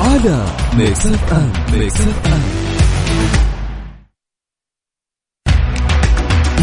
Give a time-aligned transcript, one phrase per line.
[0.00, 2.40] على Mix FM Mix FM.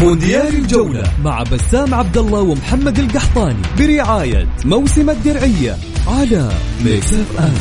[0.00, 6.48] مونديال الجولة مع بسام عبد الله ومحمد القحطاني برعاية موسم الدرعية على
[6.84, 7.54] Mix FM.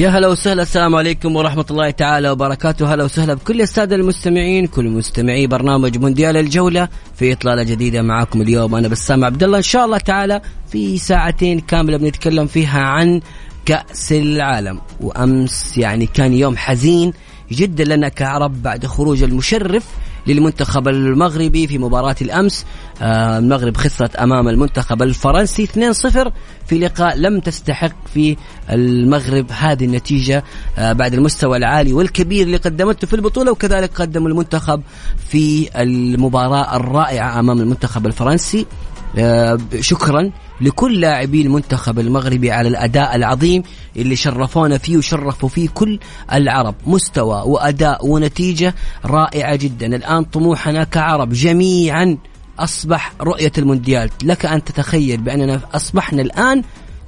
[0.00, 2.94] يا هلا وسهلا السلام عليكم ورحمة الله تعالى وبركاته.
[2.94, 8.74] هلا وسهلا بكل السادة المستمعين كل مستمعي برنامج مونديال الجولة في إطلالة جديدة معاكم اليوم.
[8.74, 9.58] أنا بسام عبد الله.
[9.58, 10.40] إن شاء الله تعالى
[10.72, 13.20] في ساعتين كاملة بنتكلم فيها عن
[13.66, 14.80] كأس العالم.
[15.00, 17.12] وأمس يعني كان يوم حزين
[17.52, 19.84] جدا لنا كعرب بعد خروج المشرف.
[20.26, 22.66] للمنتخب المغربي في مباراة الأمس.
[23.02, 26.32] آه، المغرب خسرت أمام المنتخب الفرنسي 2-0
[26.66, 28.36] في لقاء لم تستحق في
[28.70, 29.46] المغرب.
[29.50, 30.44] هذه النتيجة
[30.78, 34.82] آه، بعد المستوى العالي والكبير اللي قدمته في البطولة وكذلك قدم المنتخب
[35.28, 38.66] في المباراة الرائعة أمام المنتخب الفرنسي.
[39.18, 40.30] آه، شكرا
[40.60, 43.62] لكل لاعبي المنتخب المغربي على الأداء العظيم.
[43.96, 45.98] اللي شرفونا فيه وشرفوا فيه كل
[46.32, 46.74] العرب.
[46.86, 48.74] مستوى وأداء ونتيجة
[49.04, 49.86] رائعة جدا.
[49.86, 52.18] الآن طموحنا كعرب جميعا
[52.58, 54.10] أصبح رؤية المونديال.
[54.22, 56.62] لك أن تتخيل بأننا أصبحنا الآن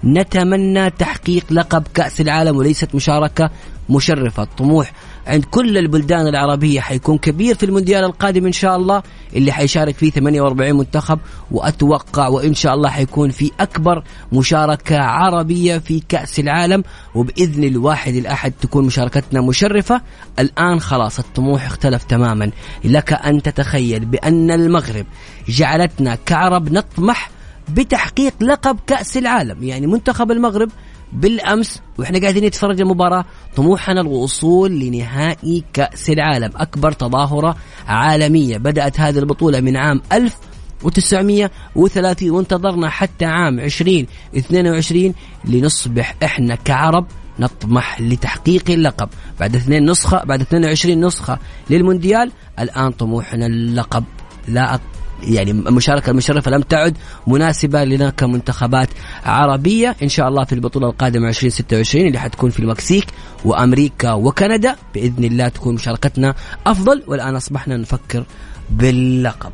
[0.05, 3.51] نتمنى تحقيق لقب كأس العالم وليست مشاركة
[3.91, 4.43] مشرفة.
[4.43, 4.93] الطموح
[5.27, 9.03] عند كل البلدان العربية حيكون كبير في المونديال القادم إن شاء الله
[9.37, 11.19] اللي حيشارك فيه 48 منتخب
[11.51, 16.85] وأتوقع وإن شاء الله حيكون في أكبر مشاركة عربية في كأس العالم
[17.15, 20.01] وبإذن الواحد الأحد تكون مشاركتنا مشرفة.
[20.39, 22.51] الآن خلاص الطموح اختلف تماما.
[22.85, 25.07] لك أن تتخيل بأن المغرب
[25.49, 27.31] جعلتنا كعرب نطمح
[27.69, 30.69] بتحقيق لقب كأس العالم يعني منتخب المغرب
[31.13, 33.25] بالأمس وإحنا قاعدين نتفرج المباراة
[33.57, 36.51] طموحنا الوصول لنهائي كأس العالم.
[36.57, 37.57] أكبر تظاهرة
[37.89, 45.15] عالمية بدأت هذه البطولة من عام 1930 وانتظرنا حتى عام 2022
[45.45, 47.07] لنصبح إحنا كعرب
[47.39, 49.09] نطمح لتحقيق اللقب.
[49.41, 51.39] بعد اثنين نسخة بعد 22 نسخة
[51.71, 54.05] للمونديال الآن طموحنا اللقب
[54.49, 54.75] لا
[55.23, 56.97] يعني المشاركة المشرفة لم تعد
[57.27, 58.89] مناسبة لنا كمنتخبات
[59.25, 59.97] عربية.
[60.03, 63.05] إن شاء الله في البطولة القادمة 2026 اللي حتكون في المكسيك
[63.45, 66.35] وأمريكا وكندا بإذن الله تكون مشاركتنا
[66.67, 67.03] أفضل.
[67.07, 68.25] والآن أصبحنا نفكر
[68.71, 69.51] باللقب.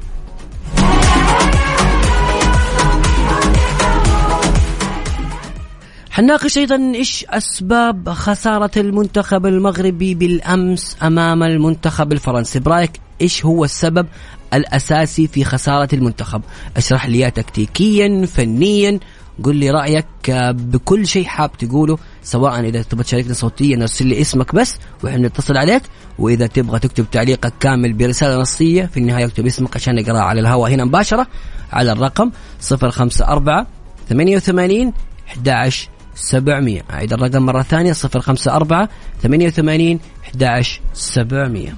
[6.11, 14.07] حناقش أيضا إيش أسباب خسارة المنتخب المغربي بالأمس أمام المنتخب الفرنسي؟ برأيك إيش هو السبب
[14.55, 16.43] الأساسي في خسارة المنتخب.
[16.77, 19.01] اشرح لي إياه تكتيكيا فنيا.
[19.45, 20.07] قل لي رأيك
[20.51, 25.57] بكل شيء حاب تقوله سواء إذا تبغى تشاركنا صوتيا أرسل لي اسمك بس وإحنا نتصل
[25.57, 25.83] عليك.
[26.19, 30.71] وإذا تبغى تكتب تعليقك كامل برسالة نصية في النهاية اكتب اسمك عشان نقراه على الهواء
[30.71, 31.27] هنا مباشرة
[31.73, 32.31] على الرقم
[32.73, 33.67] 054
[34.09, 34.93] 88
[35.29, 38.89] 11 700 أعيد الرقم مرة ثانية 054
[39.23, 41.73] 88 11 700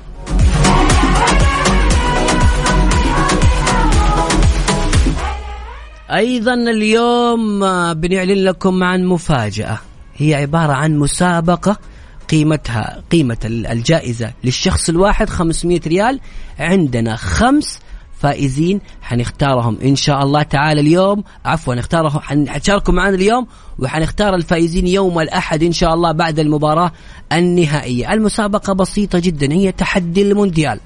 [6.15, 7.61] أيضا اليوم
[7.95, 9.79] بنعلن لكم عن مفاجأة.
[10.17, 11.77] هي عبارة عن مسابقة
[12.31, 16.21] قيمتها قيمة الجائزة للشخص الواحد 500 ريال.
[16.59, 17.79] عندنا خمس
[18.21, 21.25] فائزين حنختارهم إن شاء الله تعالى اليوم.
[21.45, 23.47] عفوا نختارهم حتشاركوا معنا اليوم
[23.79, 26.93] وحنختار الفائزين يوم الأحد إن شاء الله بعد المباراة
[27.33, 28.13] النهائية.
[28.13, 30.81] المسابقة بسيطة جدا هي تحدي المونديال.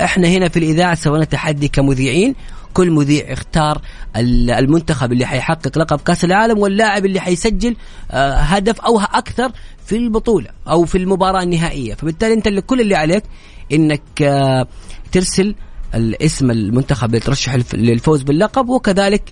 [0.00, 2.34] إحنا هنا في الإذاعة سوينا تحدي كمذيعين.
[2.74, 3.80] كل مذيع اختار
[4.16, 7.76] المنتخب اللي حيحقق لقب كأس العالم واللاعب اللي حيسجل
[8.10, 9.52] آه، هدف أو أكثر
[9.86, 11.94] في البطولة أو في المباراة النهائية.
[11.94, 13.24] فبالتالي أنت اللي كل اللي عليك
[13.72, 14.66] إنك آه،
[15.12, 15.54] ترسل
[15.94, 19.22] الاسم المنتخب اللي ترشح للفوز باللقب وكذلك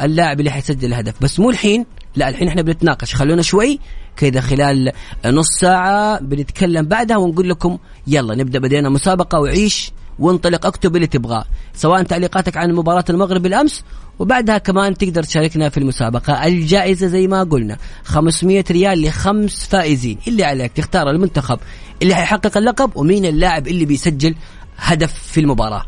[0.00, 1.14] اللاعب اللي حيسجل الهدف.
[1.20, 1.86] بس مو الحين
[2.16, 3.14] لا الحين إحنا بنتناقش.
[3.14, 3.78] خلونا شوي
[4.16, 4.92] كذا خلال
[5.26, 11.44] نص ساعة بنتكلم بعدها ونقول لكم يلا نبدأ بدينا مسابقة وعيش وانطلق اكتب اللي تبغاه
[11.74, 13.84] سواء تعليقاتك عن مباراة المغرب بالأمس
[14.18, 20.18] وبعدها كمان تقدر تشاركنا في المسابقة الجائزة زي ما قلنا 500 ريال لخمس فائزين.
[20.28, 21.58] اللي عليك تختار المنتخب
[22.02, 24.34] اللي حيحقق اللقب ومين اللاعب اللي بيسجل
[24.76, 25.84] هدف في المباراة.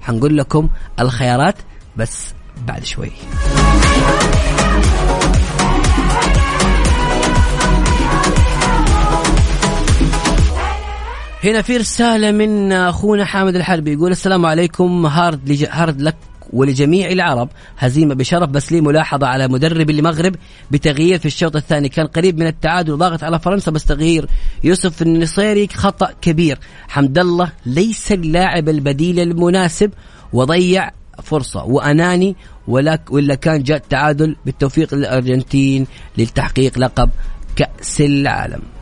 [0.00, 0.68] حنقول لكم
[1.00, 1.56] الخيارات
[1.96, 2.34] بس
[2.66, 3.10] بعد شوي.
[11.44, 15.06] هنا في رسالة من أخونا حامد الحربي يقول السلام عليكم.
[15.06, 15.64] hard l...
[15.70, 16.16] hard luck
[16.52, 17.48] ولجميع العرب.
[17.78, 20.34] هزيمة بشرف بس لي ملاحظة على مدرب المغرب
[20.70, 21.88] بتغيير في الشوط الثاني.
[21.88, 24.26] كان قريب من التعادل وضاغط على فرنسا بس تغيير.
[24.64, 26.58] يوسف النصيري خطأ كبير.
[26.88, 29.90] حمد الله ليس اللاعب البديل المناسب.
[30.32, 30.90] وضيع
[31.22, 31.64] فرصة.
[31.64, 32.36] وأناني
[32.68, 35.86] ولك ولا كان جاء التعادل بالتوفيق للأرجنتين
[36.18, 37.10] للتحقيق لقب
[37.56, 38.77] كأس العالم.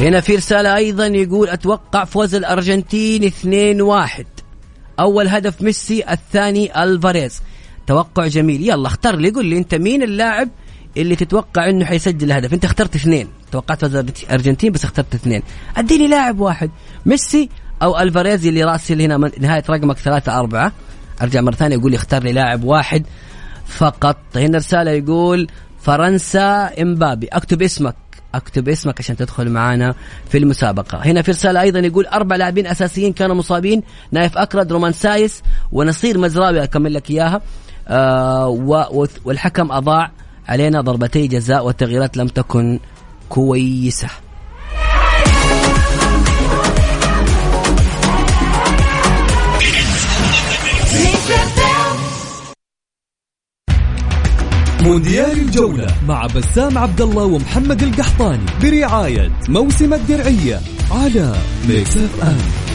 [0.00, 3.30] هنا في رسالة أيضا يقول أتوقع فوز الأرجنتين
[4.20, 4.24] 2-1
[5.00, 7.42] أول هدف ميسي الثاني ألفاريز.
[7.86, 8.68] توقع جميل.
[8.68, 10.48] يلا اختار لي قول لي أنت مين اللاعب
[10.96, 13.28] اللي تتوقع إنه حيسجل هدف؟ أنت اخترت اثنين.
[13.52, 15.42] توقعت فوز الارجنتين بس اخترت اثنين.
[15.76, 16.70] أديني لاعب واحد
[17.06, 17.48] ميسي
[17.82, 20.72] أو ألفاريز اللي راسل هنا نهاية رقمك ثلاثة أربعة.
[21.22, 23.06] أرجع مرة ثانية يقول لي اختار لي لاعب واحد
[23.66, 24.16] فقط.
[24.36, 25.46] هنا رسالة يقول
[25.82, 27.26] فرنسا إمبابي.
[27.26, 28.05] أكتب اسمك.
[28.36, 29.94] اكتب اسمك عشان تدخل معنا
[30.28, 30.98] في المسابقة.
[30.98, 35.42] هنا في رسالة أيضا يقول أربع لاعبين أساسيين كانوا مصابين نايف أكرد رومان سايس
[35.72, 37.40] ونصير مزراوي أكمل لك إياها.
[37.88, 38.48] آه
[39.24, 40.10] والحكم أضاع
[40.48, 42.80] علينا ضربتي جزاء والتغييرات لم تكن
[43.28, 44.08] كويسة.
[54.86, 60.60] مونديال الجولة مع بسام عبد الله ومحمد القحطاني برعاية موسم الدرعية
[60.90, 61.36] على
[61.68, 62.65] Mix FM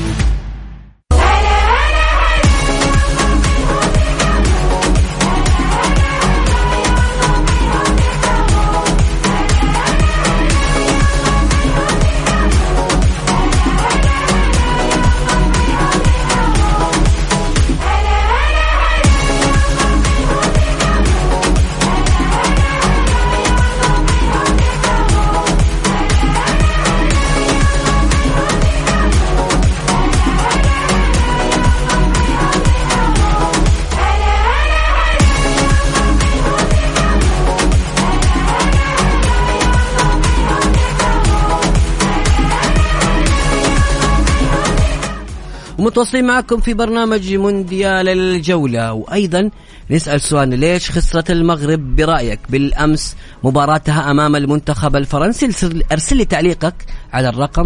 [45.91, 48.93] متواصلين معكم في برنامج مونديال الجولة.
[48.93, 49.49] وأيضا
[49.91, 55.49] نسأل سؤال ليش خسرت المغرب برأيك؟ بالأمس مباراتها أمام المنتخب الفرنسي.
[55.91, 56.75] أرسل لي تعليقك
[57.13, 57.65] على الرقم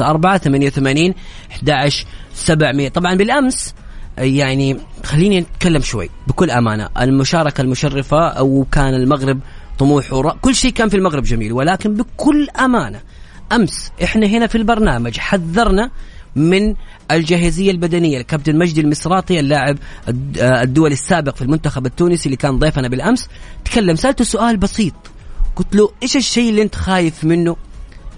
[0.00, 1.14] 054 88
[1.52, 3.74] 11 700 طبعا بالأمس
[4.18, 6.10] يعني خليني نتكلم شوي.
[6.26, 9.40] بكل أمانة المشاركة المشرفة أو كان المغرب
[9.78, 13.00] طموح كل شيء كان في المغرب جميل ولكن بكل أمانة
[13.52, 15.90] أمس إحنا هنا في البرنامج حذرنا
[16.36, 16.74] من
[17.10, 18.18] الجاهزية البدنية.
[18.18, 23.28] الكابتن مجدي المصراطي اللاعب الدولي السابق في المنتخب التونسي اللي كان ضيفنا بالأمس
[23.64, 24.94] تكلم سألته سؤال بسيط.
[25.56, 27.56] قلت له إيش الشيء اللي أنت خايف منه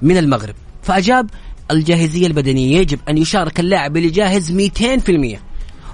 [0.02, 1.30] من المغرب؟ فأجاب
[1.70, 2.78] الجاهزية البدنية.
[2.78, 5.40] يجب أن يشارك اللاعب اللي جاهز 200%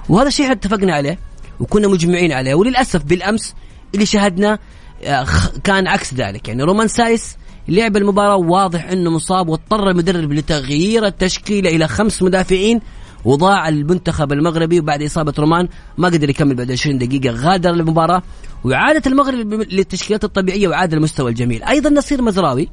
[0.09, 1.19] وهذا الشيء اتفقنا عليه
[1.61, 2.55] وكنا مجمعين عليه.
[2.55, 3.55] وللأسف بالأمس
[3.95, 4.59] اللي شاهدناه
[5.05, 5.27] آه،
[5.65, 6.49] كان عكس ذلك.
[6.49, 7.37] يعني رومان سايس
[7.69, 12.81] لعب المباراة واضح إنه مصاب واضطر المدرب لتغيير التشكيلة إلى خمس مدافعين.
[13.25, 17.31] وضاع المنتخب المغربي وبعد إصابة رومان ما قدر يكمل بعد 20 دقيقة.
[17.31, 18.23] غادر المباراة
[18.65, 21.63] وعادت المغرب للتشكيلات الطبيعية وعاد المستوى الجميل.
[21.63, 22.69] أيضا نصير مزراوي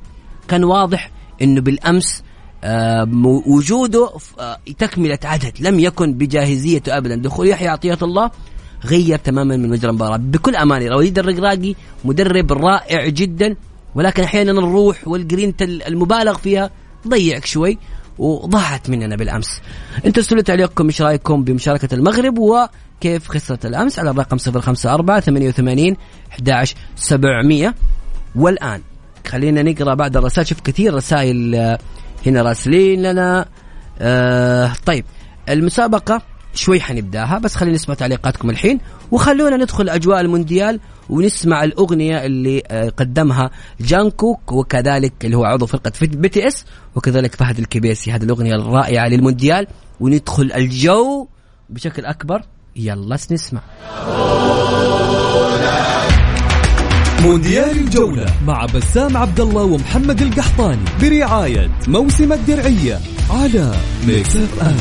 [0.48, 2.24] كان واضح إنه بالأمس
[2.64, 3.08] آه
[3.48, 7.16] وجوده آه تكملة عدد لم يكن بجاهزيته ابدا.
[7.16, 8.32] دخول يحيى عطية الله
[8.86, 10.18] غير تماما من مجرى المباراة.
[10.18, 13.56] بكل أمانة وليد الرقراقي مدرب رائع جدا.
[13.96, 16.70] ولكن أحيانا الروح والجرينة المبالغ فيها
[17.04, 17.78] تضيعك شوي
[18.18, 19.62] وضاعت مننا بالأمس.
[20.06, 25.96] أنتوا ارسلوا تعليقكم إيش رأيكم بمشاركة المغرب وكيف خسرت الأمس على الرقم 054 88
[26.32, 27.74] 11 700
[28.36, 28.82] والآن
[29.28, 31.80] خلينا نقرأ بعد الرسائل شوف كثير رسائل آه،
[32.26, 33.46] هنا راسلين لنا
[34.00, 35.06] آه طيب
[35.50, 36.22] المسابقة
[36.54, 38.80] شوي حنبداها بس خلينا نسمع تعليقاتكم الحين
[39.12, 40.80] وخلونا ندخل أجواء المونديال
[41.10, 43.52] ونسمع الأغنية اللي آه، قدمها
[43.82, 46.66] جانكوك وكذلك اللي هو عضو فرقة BTS
[46.96, 48.12] وكذلك فهد الكبيسي.
[48.12, 49.68] هذه الأغنية الرائعة للمونديال
[50.00, 51.28] وندخل الجو
[51.70, 52.42] بشكل أكبر.
[52.76, 53.62] يلا نسمع
[57.22, 63.76] مونديال الجولة مع بسام عبد الله ومحمد القحطاني برعاية موسم الدرعية على
[64.08, 64.78] ميكس اف ام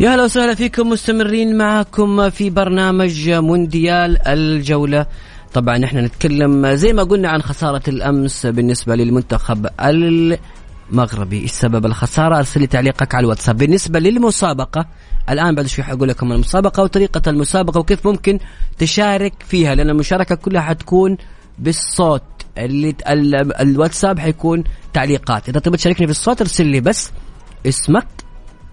[0.00, 5.06] يا هلا وسهلا فيكم مستمرين معكم في برنامج مونديال الجولة.
[5.54, 11.44] طبعا إحنا نتكلم زي ما قلنا عن خسارة الأمس بالنسبة للمنتخب المغربي.
[11.44, 13.56] السبب الخسارة؟ أرسل لي تعليقك على الواتساب.
[13.56, 14.86] بالنسبة للمسابقة
[15.30, 18.38] الآن بعد شوي حقول لكم المسابقة وطريقة المسابقة وكيف ممكن
[18.78, 21.16] تشارك فيها لأن المشاركة كلها حتكون
[21.58, 22.22] بالصوت.
[22.58, 25.48] اللي ال- الواتساب حيكون تعليقات.
[25.48, 27.10] إذا تبغى تشاركني بالصوت أرسل لي بس
[27.66, 28.06] اسمك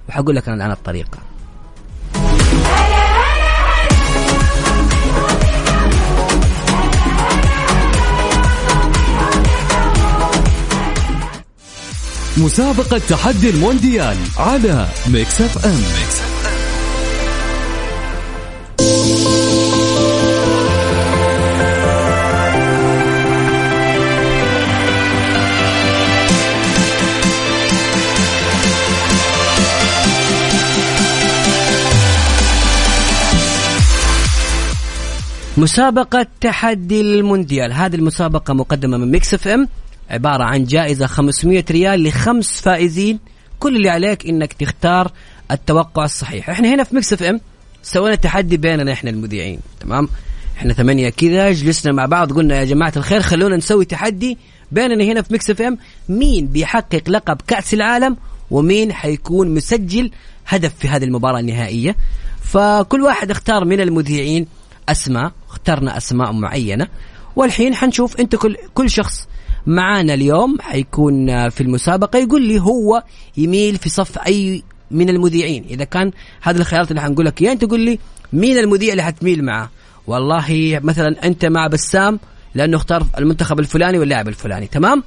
[0.09, 1.19] وحقول لك أنا الآن الطريقة
[12.37, 16.26] مسابقة تحدي المونديال على Mix FM.
[35.57, 37.73] مسابقة تحدي المونديال.
[37.73, 39.67] هذه المسابقة مقدمة من Mix FM
[40.09, 43.19] عبارة عن جائزة 500 ريال لخمس فائزين.
[43.59, 45.11] كل اللي عليك إنك تختار
[45.51, 46.49] التوقع الصحيح.
[46.49, 47.39] إحنا هنا في Mix FM
[47.83, 50.09] سوينا تحدي بيننا إحنا المذيعين تمام؟
[50.57, 54.37] إحنا ثمانية كذا جلسنا مع بعض قلنا يا جماعة الخير خلونا نسوي تحدي
[54.71, 55.77] بيننا هنا في Mix FM
[56.09, 58.17] مين بيحقق لقب كأس العالم
[58.51, 60.11] ومين حيكون مسجل
[60.47, 61.95] هدف في هذه المباراة النهائية؟
[62.43, 64.47] فكل واحد اختار من المذيعين
[64.89, 66.87] أسماء اخترنا أسماء معينة.
[67.35, 69.27] والحين حنشوف أنت كل كل شخص
[69.67, 70.57] معانا اليوم.
[70.61, 73.03] حيكون في المسابقة يقول لي هو
[73.37, 75.63] يميل في صف أي من المذيعين.
[75.69, 77.99] إذا كان هذه الخيارات اللي حنقول لك اياها أنت تقول لي
[78.33, 79.69] مين المذيع اللي حتميل معاه.
[80.07, 82.19] والله مثلا أنت مع بسام
[82.55, 84.67] لأنه اختار المنتخب الفلاني واللاعب الفلاني.
[84.67, 85.03] تمام؟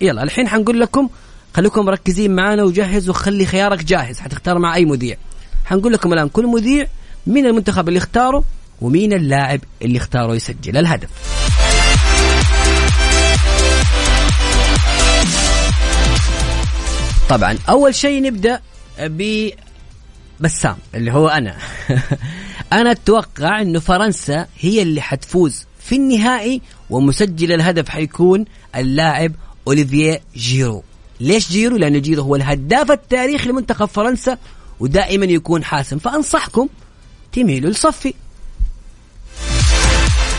[0.00, 1.08] يلا الحين حنقول لكم
[1.54, 4.18] خليكم مركزين معانا وجهز وخلي خيارك جاهز.
[4.18, 5.16] حتختار مع أي مذيع.
[5.64, 6.86] حنقول لكم الآن كل مذيع
[7.26, 8.44] مين المنتخب اللي اختاره
[8.80, 11.08] ومين اللاعب اللي اختاره يسجل الهدف.
[17.28, 18.60] طبعا أول شيء نبدأ
[19.00, 19.50] ب
[20.40, 21.56] بسام اللي هو أنا.
[22.72, 28.44] أنا أتوقع إنه فرنسا هي اللي حتفوز في النهائي ومسجل الهدف حيكون
[28.76, 29.32] اللاعب
[29.66, 30.82] اوليفيه جيرو.
[31.20, 34.38] ليش جيرو؟ لأنه جيرو هو الهداف التاريخي لمنتخب فرنسا
[34.80, 35.98] ودائما يكون حاسم.
[35.98, 36.68] فأنصحكم
[37.32, 38.14] تميلوا لصفي.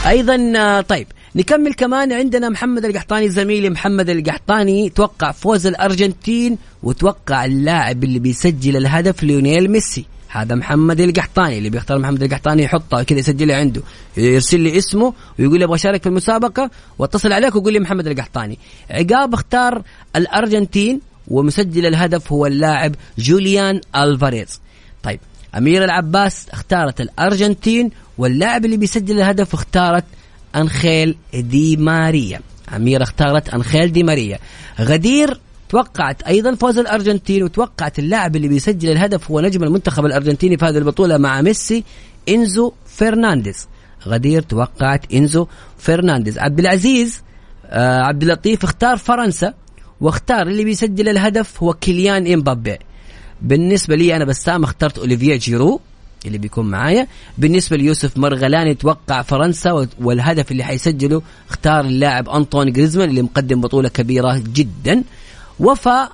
[0.07, 2.13] أيضا آه، طيب نكمل كمان.
[2.13, 9.71] عندنا محمد القحطاني زميلي محمد القحطاني توقع فوز الأرجنتين وتوقع اللاعب اللي بيسجل الهدف ليونيل
[9.71, 10.05] ميسي.
[10.27, 13.81] هذا محمد القحطاني اللي بيختار محمد القحطاني يحطه كذا يسجلها عنده
[14.17, 18.57] يرسل لي اسمه ويقول لي أبغى أشارك في المسابقة واتصل عليك ويقول لي محمد القحطاني.
[18.89, 19.81] عقاب اختار
[20.15, 24.61] الأرجنتين ومسجل الهدف هو اللاعب جوليان ألفاريز.
[25.03, 25.19] طيب
[25.57, 30.03] أمير العباس اختارت الأرجنتين واللاعب اللي بيسجل الهدف اختارت
[30.55, 32.41] أنخيل دي ماريا.
[32.75, 34.39] أميرة اختارت أنخيل دي ماريا.
[34.79, 40.65] غدير توقعت أيضا فوز الأرجنتين وتوقعت اللاعب اللي بيسجل الهدف هو نجم المنتخب الأرجنتيني في
[40.65, 41.83] هذه البطولة مع ميسي
[42.29, 43.67] إنزو فرنانديز.
[44.07, 45.47] غدير توقعت إنزو
[45.77, 46.37] فرنانديز.
[46.37, 47.21] عبد العزيز
[47.65, 49.53] آه عبد اللطيف اختار فرنسا
[50.01, 52.77] واختار اللي بيسجل الهدف هو كيليان إمبابي.
[53.41, 55.81] بالنسبة لي أنا بسام اخترت اوليفيه جيرو.
[56.25, 57.07] اللي بيكون معايا.
[57.37, 63.89] بالنسبة ليوسف مرغلان يتوقع فرنسا والهدف اللي حيسجله اختار اللاعب أنطون جريزمان اللي مقدم بطولة
[63.89, 65.03] كبيرة جدا.
[65.59, 66.11] وفاء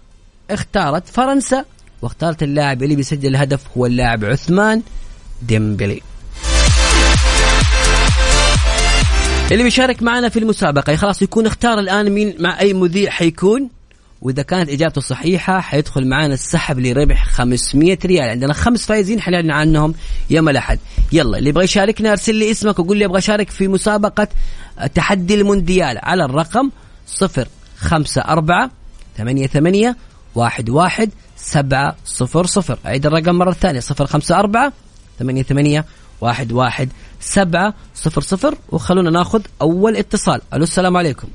[0.49, 1.65] اختارت فرنسا
[2.01, 4.81] واختارت اللاعب اللي بيسجل الهدف هو اللاعب عثمان
[5.41, 6.01] ديمبلي.
[9.51, 13.69] اللي بيشارك معنا في المسابقة خلاص يكون اختار الآن مين مع أي مذيع حيكون.
[14.25, 18.29] وإذا كانت إجابته صحيحة حيدخل معنا السحب لربح 500 ريال.
[18.29, 19.93] عندنا خمس فايزين حنعلن عنهم
[20.29, 20.79] يوم الأحد.
[21.11, 24.27] يلا اللي يبغى يشاركنا ارسل لي اسمك وقول لي أبغى أشارك في مسابقة
[24.95, 26.69] تحدي المونديال على الرقم
[27.21, 28.69] 054
[29.17, 29.95] 88
[30.37, 34.71] 11 700 أعيد الرقم مرة ثانية 054
[35.19, 35.83] 88
[36.23, 36.87] 11
[37.21, 40.41] 700 وخلونا ناخذ أول اتصال.
[40.53, 41.27] ألو السلام عليكم.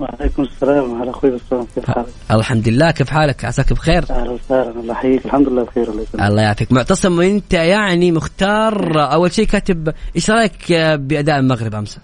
[0.00, 4.70] وعليكم السلام على أخوي بسام كيف حالك؟ الحمد لله كيف حالك؟ عساك بخير؟ أهلا وسهلا
[4.70, 6.24] الله يحييك الحمد لله بخير الله يسلمك.
[6.24, 6.72] الله يعافيك.
[6.72, 12.00] معتصم انت يعني مختار أول شيء كاتب إيش رأيك بأداء المغرب أمس؟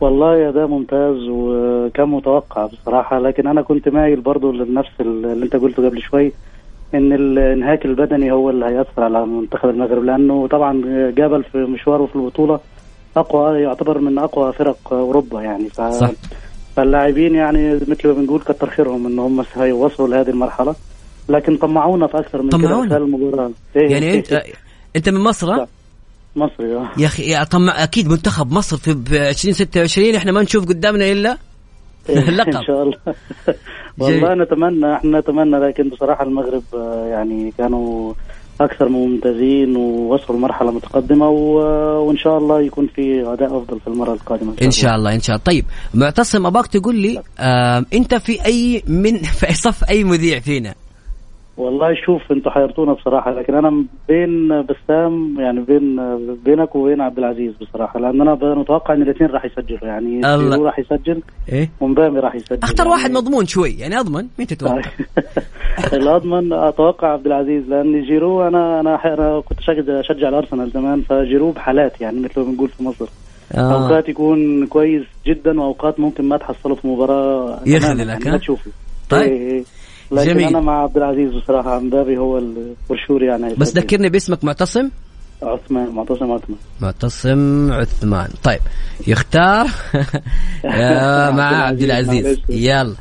[0.00, 5.88] والله أداء ممتاز وكان متوقع بصراحة لكن أنا كنت مايل برضه لنفس اللي أنت قلته
[5.88, 6.32] قبل شوي
[6.94, 10.82] إن الانهاك البدني هو اللي هيأثر على منتخب المغرب لأنه طبعا
[11.16, 12.60] جابل في مشواره في البطولة
[13.16, 15.80] أقوى يعتبر من أقوى فرق أوروبا يعني ف...
[15.80, 16.10] صح.
[16.76, 20.74] فاللاعبين يعني مثل ما بنقول كتر خيرهم إن هم وصلوا لهذه المرحلة.
[21.28, 22.86] لكن طمعونا في أكثر من طمعونا.
[22.86, 23.50] كده المباراة.
[23.76, 24.42] إيه يعني انت
[24.96, 25.66] أنت من مصر؟
[26.36, 26.90] مصري آه.
[26.98, 31.38] يا أخي يا طمع أكيد منتخب مصر في 2026 إحنا ما نشوف قدامنا إلا
[32.10, 32.56] اللقب.
[32.56, 32.96] إن شاء الله.
[33.98, 36.62] والله نتمنى إحنا نتمنى لكن بصراحة المغرب
[37.10, 38.12] يعني كانوا
[38.60, 41.56] أكثر من ممتازين ووصلوا لمرحلة متقدمة و...
[42.06, 45.14] وإن شاء الله يكون في أداء أفضل في المرة القادمة إن شاء الله.
[45.14, 45.44] إن شاء الله.
[45.44, 50.74] طيب معتصم ابغاك تقول لي آه أنت في أي من في صف أي مذيع فينا؟
[51.56, 55.96] والله شوف أنتوا حيرتونا بصراحة لكن أنا بين بسام يعني بين
[56.44, 60.64] بينك وبين عبد العزيز بصراحة لأن أنا متوقع إن الاثنين راح يسجلوا يعني الله.
[60.64, 64.82] راح يسجل إيه ومبامي راح يسجل أختار يعني واحد مضمون شوي يعني أضمن مين تتوقع
[65.92, 72.00] الأضمن أتوقع عبد العزيز لأن جيرو أنا أنا أنا كنت أشجع الأرسنال زمان فجيرو بحالات
[72.00, 73.08] يعني مثل ما بنقول في مصر
[73.54, 73.72] آه.
[73.72, 78.70] أوقات يكون كويس جدا وأوقات ممكن ما تحصله في مباراة يخذلك، يعني؟ ما تشوفه
[79.10, 79.22] طيب.
[79.22, 79.64] إيه إيه.
[80.12, 80.46] جميل.
[80.48, 83.54] أنا مع عبد العزيز بصراحة مبابي هو البرشوري يعني.
[83.54, 83.72] بس.
[83.76, 84.88] ذكرني باسمك معتصم؟
[85.42, 86.58] عثمان معتصم عثمان.
[86.80, 88.28] معتصم عثمان.
[88.42, 88.60] طيب
[89.06, 89.66] يختار.
[91.36, 92.38] مع عبد العزيز.
[92.48, 92.94] يلا.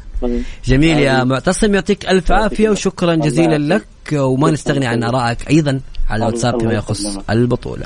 [0.65, 3.57] جميل يا معتصم يعطيك ألف عافية وشكرا جزيلا.
[3.75, 3.85] لك.
[4.13, 5.71] وما نستغني عن آرائك أيضا
[6.09, 7.17] على الله- واتساب فيما يخص.
[7.29, 7.85] البطولة.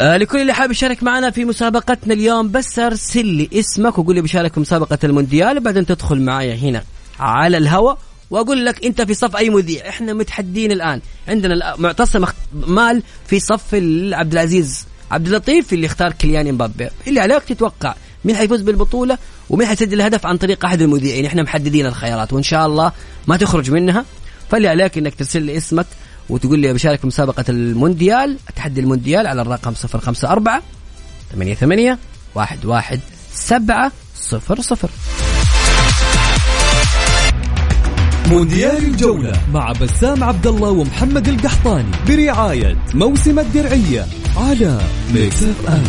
[0.00, 4.22] آه لكل اللي حابب يشارك معنا في مسابقتنا اليوم بس ارسل لي اسمك وقول لي
[4.22, 6.84] بشارك في مسابقة المونديال وبعدين تدخل معايا هنا
[7.20, 7.98] على الهواء
[8.30, 9.88] وأقول لك أنت في صف أي مذيع.
[9.88, 11.00] إحنا متحدين الآن.
[11.28, 13.74] عندنا معتصم مال في صف
[14.12, 14.86] عبد العزيز.
[15.10, 19.18] عبد اللطيف اللي اختار كيليان امبابي اللي عليك تتوقع مين حيفوز بالبطولة
[19.50, 21.26] ومين حيسجل الهدف عن طريق أحد المذيعين.
[21.26, 22.92] إحنا محددين الخيارات وإن شاء الله
[23.26, 24.04] ما تخرج منها.
[24.50, 25.86] فاللي عليك إنك ترسل لي اسمك
[26.30, 30.60] وتقول لي بشارك في مسابقة المونديال تحدي المونديال على الرقم 054
[31.32, 31.98] 88
[32.36, 32.98] 11
[33.32, 34.90] 7 0 0
[38.26, 44.80] مونديال الجولة مع بسام عبد الله ومحمد القحطاني برعاية موسم الدرعية على
[45.14, 45.84] Mix FM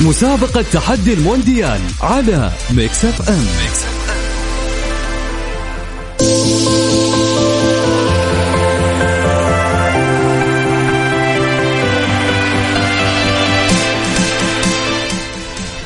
[0.00, 3.46] مسابقة تحدي المونديال على Mix FM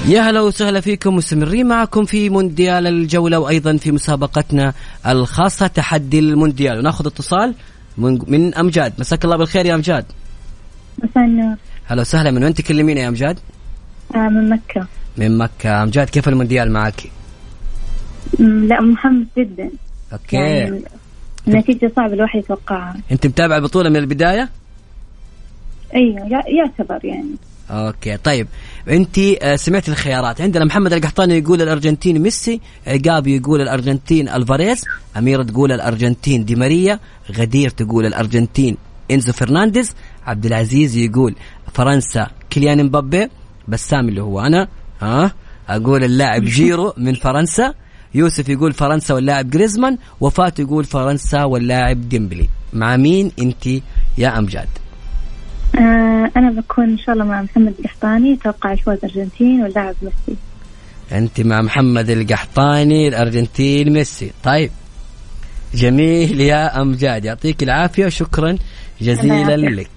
[0.09, 4.73] يا هلا وسهلا فيكم مستمرين معكم في مونديال الجولة وأيضا في مسابقتنا
[5.07, 6.79] الخاصة تحدي المونديال.
[6.79, 7.55] وناخذ اتصال
[7.99, 8.93] من, من أمجاد.
[8.99, 10.05] مساك الله بالخير يا أمجاد.
[11.03, 11.57] مساء النور.
[11.87, 12.31] هلا وسهلا.
[12.31, 13.39] من وين تكلمينا يا أمجاد؟
[14.15, 14.87] آه من مكة.
[15.17, 15.83] من مكة.
[15.83, 17.11] أمجاد كيف المونديال معك؟
[18.39, 19.71] لا محمس جدا.
[20.13, 20.37] okay.
[20.37, 20.83] يعني
[21.49, 22.97] النتيجة صعب الواحد يتوقعها.
[23.13, 24.49] أنت متابع البطولة من البداية؟
[25.95, 27.35] أيوه يع- يعتبر يعني.
[27.71, 28.17] Okay.
[28.17, 28.49] طيب
[28.89, 30.41] انت آه، سمعت الخيارات.
[30.41, 34.85] عندنا محمد القحطاني يقول الأرجنتين ميسي عقاب يقول الأرجنتين ألفاريز
[35.17, 37.01] أميرة تقول الأرجنتين دي ماريا
[37.39, 38.77] غدير تقول الأرجنتين
[39.11, 39.95] إنزو فرنانديز
[40.27, 41.35] عبد العزيز يقول
[41.75, 43.29] فرنسا كيليان مبابي
[43.69, 44.69] بسام اللي هو أنا
[45.01, 45.33] ها؟
[45.69, 47.75] أقول اللاعب جيرو من فرنسا
[48.15, 52.49] يوسف يقول فرنسا واللاعب جريزمان وفاء تقول فرنسا واللاعب ديمبلي.
[52.73, 53.67] مع مين انت
[54.19, 54.69] يا أمجاد؟
[55.79, 60.41] آه أنا بكون إن شاء الله مع محمد القحطاني أتوقع الفوز ارجنتين واللاعب ميسي.
[61.13, 64.33] أنت مع محمد القحطاني الأرجنتين ميسي.
[64.45, 64.71] طيب.
[65.75, 68.59] جميل يا أمجاد يعطيك العافية وشكرا
[69.01, 69.57] جزيلا.
[69.57, 69.91] لك.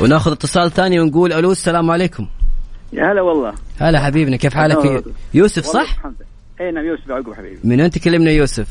[0.00, 2.26] وناخذ اتصال ثاني ونقول ألو السلام عليكم.
[2.92, 3.54] يا هلا والله.
[3.78, 5.04] هلا حبيبنا كيف حالك.
[5.34, 6.66] يوسف صح؟ الحمد لله.
[6.68, 7.58] إي نعم يوسف يعقوب حبيبي.
[7.64, 8.68] من وين تكلمنا يوسف؟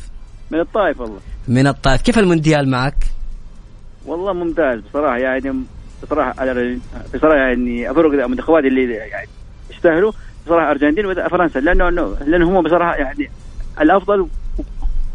[0.50, 1.18] من الطائف والله.
[1.48, 2.02] من الطائف.
[2.02, 2.94] كيف المونديال معك؟
[4.06, 5.54] والله ممتاز بصراحة يعني
[6.02, 6.34] بصراحة
[7.14, 9.28] بصراحة يعني أفرق المنتخبات اللي يعني
[9.70, 10.12] يستاهلوا
[10.46, 11.90] بصراحة أرجنتين وفرنسا لأنه
[12.26, 13.30] لأنه هم بصراحة يعني
[13.80, 14.26] الأفضل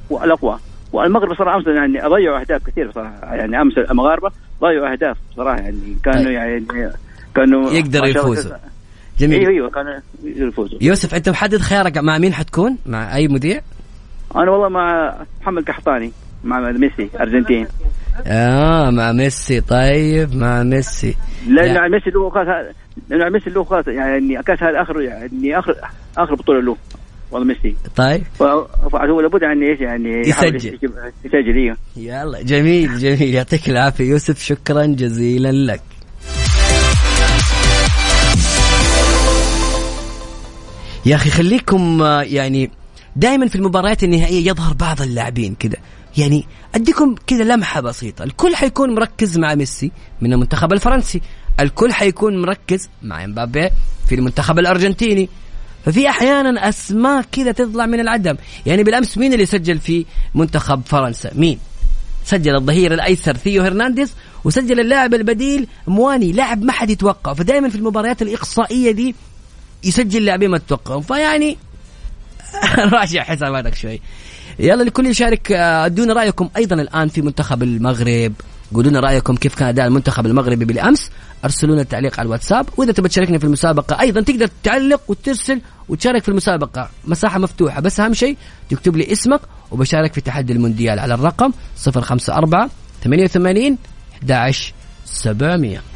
[0.10, 0.60] والأقوى.
[0.94, 3.36] والمغرب بصراحة أمس يعني ضيعوا أهداف كثير بصراحة.
[3.36, 6.32] يعني أمس المغاربة ضيعوا أهداف بصراحة يعني كانوا طيب.
[6.32, 6.92] يعني
[7.36, 8.58] كانوا يقدروا ما شاء الله يفوزوا.
[9.20, 9.40] جميل.
[9.40, 9.94] أيوه أيوه كانوا
[10.24, 10.80] يقدروا يفوزوا.
[10.82, 13.62] يوسف أنت محدد خيارك مع مين حتكون؟ مع أي مذيع؟
[14.36, 16.12] أنا والله مع محمد قحطاني
[16.44, 17.68] مع ميسي أرجنتين.
[18.28, 19.62] آه مع ميسي.
[19.62, 21.16] طيب مع ميسي.
[21.48, 21.88] لأن لا.
[21.88, 22.48] ميسي له خلاص
[23.10, 25.76] لأن ميسي له خلاص يعني كاس هذا اخر يعني اخر
[26.18, 26.78] آخر بطولة له
[27.32, 27.76] والله ميسي.
[27.96, 28.24] طيب.
[28.40, 30.80] فهو لابد يعني إيش يعني يسجل.
[31.26, 31.78] يسجل إيوه.
[31.98, 33.36] يلا جميل جميل.
[33.36, 34.10] يعطيك العافية.
[34.10, 35.82] يوسف شكرا جزيلا لك.
[41.06, 42.72] يا أخي خليكم آه، يعني
[43.16, 45.78] دائما في المباريات النهائية يظهر بعض اللاعبين كذا
[46.18, 48.24] يعني أديكم كذا لمحة بسيطة.
[48.24, 51.22] الكل حيكون مركز مع ميسي من المنتخب الفرنسي.
[51.60, 53.70] الكل حيكون مركز مع امبابي
[54.08, 55.30] في المنتخب الأرجنتيني.
[55.86, 58.36] ففي أحيانا أسماء كذا تطلع من العدم.
[58.66, 61.60] يعني بالأمس مين اللي سجل في منتخب فرنسا؟ مين؟
[62.26, 66.32] سجل الظهير الأيسر ثيو هرنانديز وسجل اللاعب البديل مواني.
[66.32, 69.16] لاعب ما حد يتوقع فدائما في المباريات الإقصائية دي
[69.84, 71.02] يسجل لاعبين ما تتوقعهم.
[71.02, 71.58] فيعني
[72.98, 74.02] راجع حساباتك شوي.
[74.60, 78.34] يلا الكل يشارك آه، ادونا رأيكم أيضا الآن في منتخب المغرب.
[78.74, 81.12] قولوا لنا رأيكم كيف كان أداء المنتخب المغربي بالأمس.
[81.44, 82.66] ارسلوا لنا التعليق على الواتساب.
[82.78, 86.90] وإذا تبغى تشاركنا في المسابقة أيضا تقدر تعلق وترسل وتشارك في المسابقة.
[87.06, 88.38] مساحة مفتوحة بس أهم شيء
[88.70, 91.52] تكتب لي اسمك وبشارك في تحدي المونديال على الرقم
[91.88, 92.70] 054
[93.04, 93.78] 88
[94.24, 94.74] 11
[95.06, 95.95] 700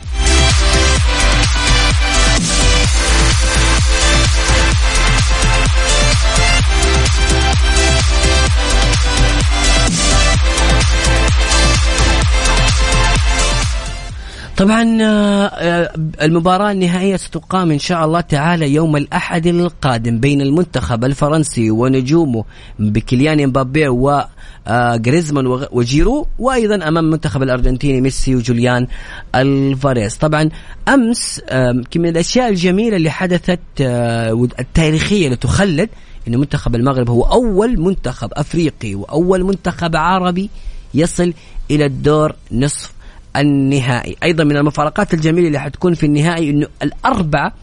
[14.59, 21.05] طبعا آه، آه، المباراة النهائية ستقام إن شاء الله تعالى يوم الأحد القادم بين المنتخب
[21.05, 22.45] الفرنسي ونجومه
[22.79, 28.87] بكليان مبابي وجريزمان وجيرو وأيضا أمام المنتخب الأرجنتيني ميسي وجوليان
[29.35, 30.17] الفاريز.
[30.17, 30.49] طبعا
[30.87, 35.89] أمس آه، من الأشياء الجميلة اللي حدثت آه، التاريخية اللي تخلد
[36.27, 40.49] أن منتخب المغرب هو أول منتخب أفريقي وأول منتخب عربي
[40.93, 41.33] يصل
[41.71, 42.98] إلى الدور نصف
[43.35, 44.15] النهائي.
[44.23, 47.53] أيضا من المفارقات الجميلة اللي حتكون في النهائي إنه الأربعة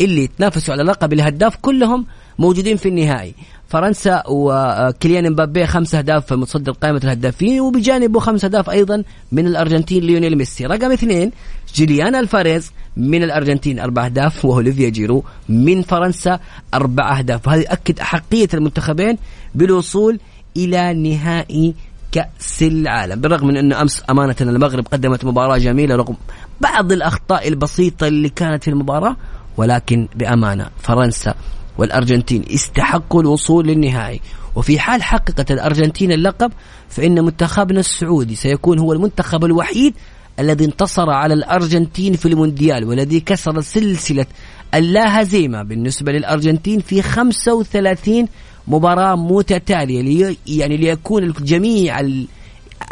[0.00, 2.06] اللي يتنافسوا على لقب الهداف كلهم
[2.38, 3.34] موجودين في النهائي.
[3.68, 10.38] فرنسا وكيليان مبابي خمس أهداف متصدر قائمة الهدافين وبجانبه خمس أهداف أيضا من الأرجنتين ليونيل
[10.38, 10.66] ميسي.
[10.66, 11.30] رقم اثنين
[11.74, 16.40] جوليان ألفاريز من الأرجنتين أربع أهداف وأوليفيه جيرو من فرنسا
[16.74, 17.46] أربع أهداف.
[17.46, 19.18] وهذا يؤكد أحقية المنتخبين
[19.54, 20.20] بالوصول
[20.56, 21.74] إلى نهائي
[22.12, 23.20] كأس العالم.
[23.20, 26.16] بالرغم من أنه أمس أمانة المغرب قدمت مباراة جميلة رغم
[26.60, 29.16] بعض الأخطاء البسيطة اللي كانت في المباراة
[29.56, 31.34] ولكن بأمانة فرنسا
[31.78, 34.20] والأرجنتين استحقوا الوصول للنهائي.
[34.56, 36.52] وفي حال حققت الأرجنتين اللقب
[36.88, 39.94] فإن منتخبنا السعودي سيكون هو المنتخب الوحيد
[40.38, 44.26] الذي انتصر على الأرجنتين في المونديال والذي كسر سلسلة
[44.74, 48.28] اللا هزيمة بالنسبة للأرجنتين في 35
[48.68, 52.26] مباراة متتالية لي يعني ليكون جميع ال-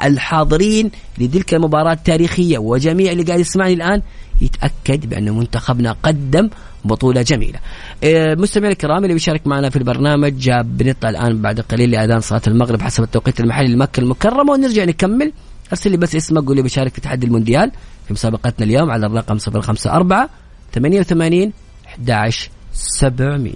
[0.04, 4.02] الحاضرين لتلك المباراة التاريخية وجميع اللي قاعد يسمعني الآن
[4.40, 6.50] يتأكد بأن منتخبنا قدم
[6.84, 7.58] بطولة جميلة.
[8.04, 12.82] آه، مستمعينا الكرام اللي بيشارك معنا في البرنامج بنطلع الآن بعد قليل لأذان صلاة المغرب
[12.82, 14.52] حسب التوقيت المحلي لمكة المكرمة.
[14.52, 15.32] ونرجع نكمل.
[15.72, 17.72] أرسل لي بس اسمك قول لي بشارك في تحدي المونديال.
[18.06, 20.28] في مسابقتنا اليوم على الرقم 054
[20.74, 21.52] 88
[21.86, 23.52] 11 700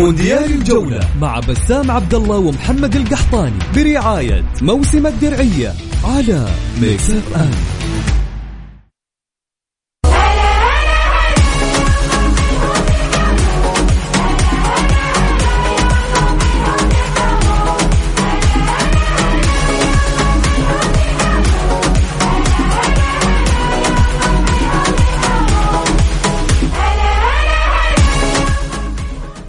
[0.00, 5.72] مونديال الجولة مع بسام عبد الله ومحمد القحطاني برعاية موسم الدرعية
[6.04, 6.46] على
[6.80, 7.50] Mix FM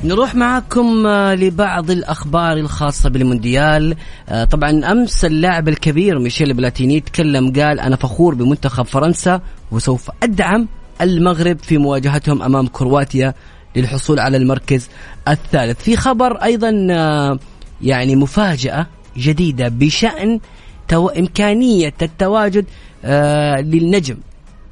[0.04, 3.96] نروح معاكم آه، لبعض الأخبار الخاصة بالمونديال.
[4.30, 10.68] آه، طبعا أمس اللاعب الكبير ميشيل بلاتيني تكلم قال أنا فخور بمنتخب فرنسا وسوف أدعم
[11.02, 13.34] المغرب في مواجهتهم أمام كرواتيا
[13.76, 14.90] للحصول على المركز
[15.28, 15.82] الثالث.
[15.84, 17.40] في خبر أيضا آه،
[17.82, 18.88] يعني مفاجأة
[19.18, 20.40] جديدة بشأن
[20.88, 21.08] تو...
[21.08, 22.66] إمكانية التواجد
[23.64, 24.18] للنجم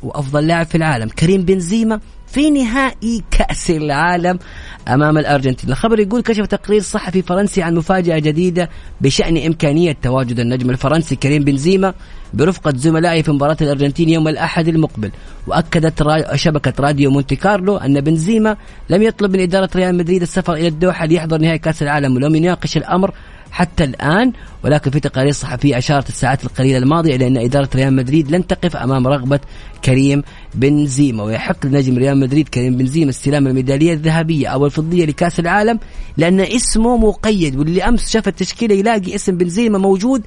[0.03, 1.99] وأفضل لاعب في العالم كريم بنزيما
[2.31, 4.39] في نهائي كأس العالم
[4.87, 5.69] أمام الأرجنتين.
[5.69, 8.69] الخبر يقول كشف تقرير صحفي فرنسي عن مفاجأة جديدة
[9.01, 11.93] بشأن إمكانية تواجد النجم الفرنسي كريم بنزيما
[12.33, 15.11] برفقة زملائه في مباراة الأرجنتين يوم الأحد المقبل.
[15.47, 16.03] وأكدت
[16.35, 18.57] شبكة راديو مونتي كارلو أن بنزيما
[18.89, 22.77] لم يطلب من إدارة ريال مدريد السفر إلى الدوحة ليحضر نهائي كأس العالم ولم يناقش
[22.77, 23.13] الأمر
[23.51, 24.33] حتى الآن
[24.63, 28.75] ولكن في تقارير صحفية أشارت الساعات القليلة الماضية إلى أن إدارة ريال مدريد لن تقف
[28.75, 29.39] أمام رغبة
[29.85, 30.23] كريم
[30.55, 35.79] بنزيما ويحق لنجم ريال مدريد كريم بنزيما استلام الميدالية الذهبية أو الفضية لكأس العالم
[36.17, 40.21] لأن اسمه مقيد واللي أمس شاف التشكيلة يلاقي اسم بنزيما موجود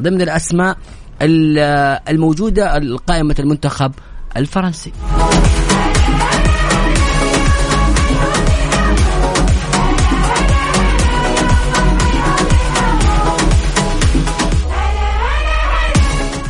[0.00, 0.76] ضمن الأسماء
[1.22, 1.58] ال-
[2.08, 3.92] الموجودة القائمة المنتخب
[4.36, 4.92] الفرنسي.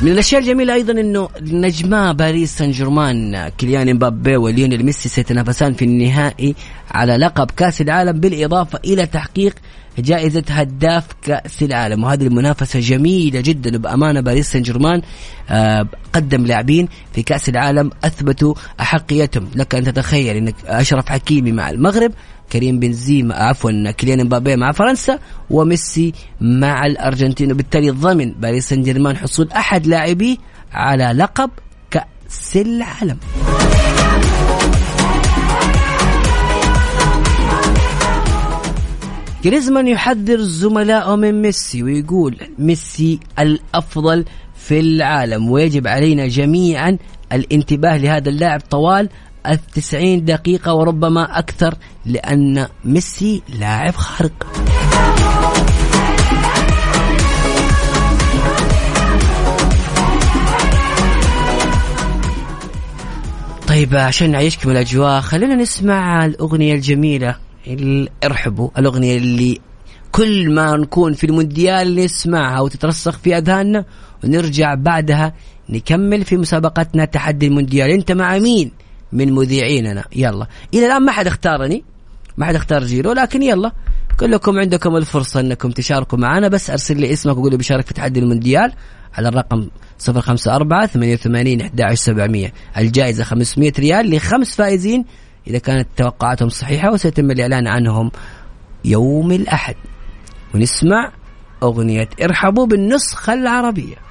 [0.02, 5.85] من الأشياء الجميلة أيضا إنه نجما باريس سان جيرمان كيليان امبابي وليونيل ميسي سيتنافسان في
[5.85, 6.54] النهائي
[6.90, 9.54] على لقب كأس العالم بالإضافة إلى تحقيق
[9.98, 12.04] جائزة هداف كأس العالم.
[12.04, 15.02] وهذه المنافسة جميلة جدا وبأمانة باريس سان جيرمان
[15.50, 19.48] آه، قدم لاعبين في كأس العالم أثبتوا أحقيتهم.
[19.54, 22.12] لك أن تتخيل أنك أشرف حكيمي مع المغرب
[22.52, 25.18] كريم بنزيما عفوا كيليان امبابي مع فرنسا
[25.50, 27.52] وميسي مع الأرجنتين.
[27.52, 30.37] وبالتالي ضمن باريس سان جيرمان حصول أحد لاعبيه
[30.72, 31.50] على لقب
[31.90, 33.18] كأس العالم.
[39.44, 44.24] جريزمان يحذر زملائه من ميسي ويقول ميسي الأفضل
[44.56, 45.50] في العالم.
[45.50, 46.98] ويجب علينا جميعا
[47.32, 49.09] الانتباه لهذا اللاعب طوال
[49.52, 51.74] التسعين دقيقة وربما أكثر
[52.06, 54.46] لأن ميسي لاعب خارق.
[63.68, 69.59] طيب عشان نعيشكم الأجواء خلينا نسمع الأغنية الجميلة ال- ارحبوا الأغنية اللي
[70.12, 73.85] كل ما نكون في المونديال نسمعها وتترسخ في أذهاننا
[74.24, 75.35] ونرجع بعدها
[75.68, 77.90] نكمل في مسابقتنا تحدي المونديال.
[77.90, 78.70] أنت مع مين؟
[79.12, 80.04] من مذيعيننا.
[80.16, 80.46] يلا.
[80.74, 81.84] إلى الآن ما حد اختارني.
[82.36, 83.72] ما حد اختار جيرو لكن يلا.
[84.20, 86.48] كلكم عندكم الفرصة إنكم تشاركوا معنا.
[86.48, 88.72] بس أرسل لي اسمك وقول لي بشارك في تحدي المونديال
[89.14, 89.68] على الرقم
[90.08, 95.04] 054 88 11700 الجائزة 500 ريال لخمس فائزين.
[95.46, 98.10] إذا كانت توقعاتهم صحيحة وسيتم الإعلان عنهم
[98.84, 99.74] يوم الأحد.
[100.54, 101.12] ونسمع
[101.62, 104.05] أغنية ارحبوا بالنسخة العربية.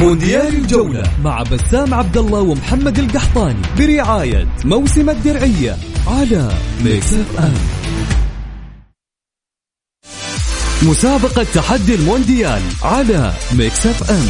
[0.00, 6.48] مونديال الجولة مع بسام عبد الله ومحمد القحطاني برعاية موسم الدرعية على
[6.84, 7.54] Mix F M
[10.88, 14.26] مسابقة تحدي المونديال على Mix FM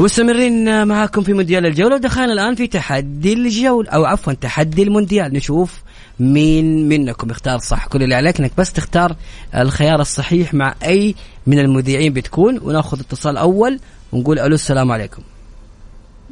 [0.00, 5.34] ومستمرين معاكم في مونديال الجولة ودخلنا الآن في تحدي الجولة أو عفوا تحدي المونديال.
[5.34, 5.82] نشوف
[6.20, 7.30] مين منكم.
[7.30, 9.12] يختار صح كل اللي عليك إنك بس تختار
[9.56, 11.14] الخيار الصحيح مع أي
[11.46, 13.80] من المذيعين بتكون ونأخذ اتصال أول
[14.12, 15.22] ونقول ألو السلام عليكم.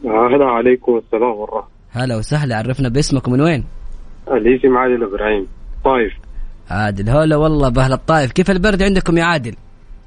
[0.04, 1.68] هلا عليكم السلام والرحمة.
[1.92, 3.64] هلا وسهلا عرفنا باسمك من وين؟
[4.28, 5.46] الاسم عادل إبراهيم
[5.84, 6.12] طايف.
[6.70, 7.10] عادل.
[7.10, 9.54] هلا والله بأهل الطائف كيف البرد عندكم يا عادل؟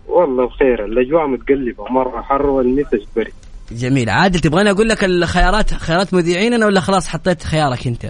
[0.07, 3.33] والله بخير الأجواء متقلبة مرة حر والنفس برد.
[3.71, 4.09] جميل.
[4.09, 8.05] عادل تبغاني أقول لك الخيارات خيارات مذيعيننا ولا خلاص حطيت خيارك أنت؟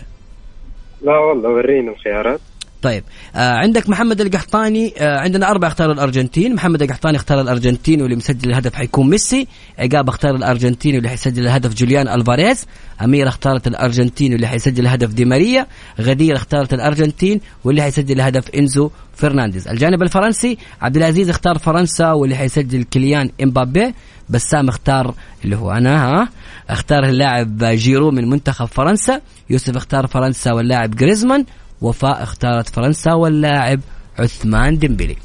[1.01, 2.39] لا والله ورينا الخيارات.
[2.81, 3.03] طيب.
[3.35, 4.93] آه عندك محمد القحطاني.
[4.97, 6.55] آه عندنا أربعة اختاروا الأرجنتين.
[6.55, 9.47] محمد القحطاني اختار الأرجنتين واللي مسجل الهدف حيكون ميسي.
[9.79, 12.65] عقاب اختار الأرجنتين واللي حيسجل الهدف جوليان ألفاريز.
[13.03, 15.67] أميرة اختارت الأرجنتين واللي حيسجل الهدف دي ماريا.
[16.01, 19.67] غدير اختارت الأرجنتين واللي حيسجل الهدف إنزو فرنانديز.
[19.67, 23.93] الجانب الفرنسي عبد العزيز اختار فرنسا واللي حيسجل كيليان إمبابي.
[24.29, 25.13] بسام اختار
[25.45, 26.29] اللي هو أنا ها.
[26.69, 29.21] اختار اللاعب جيرو من منتخب فرنسا.
[29.49, 31.45] يوسف اختار فرنسا واللاعب جريزمان.
[31.81, 33.79] وفاء اختارت فرنسا واللاعب
[34.19, 35.15] عثمان ديمبلي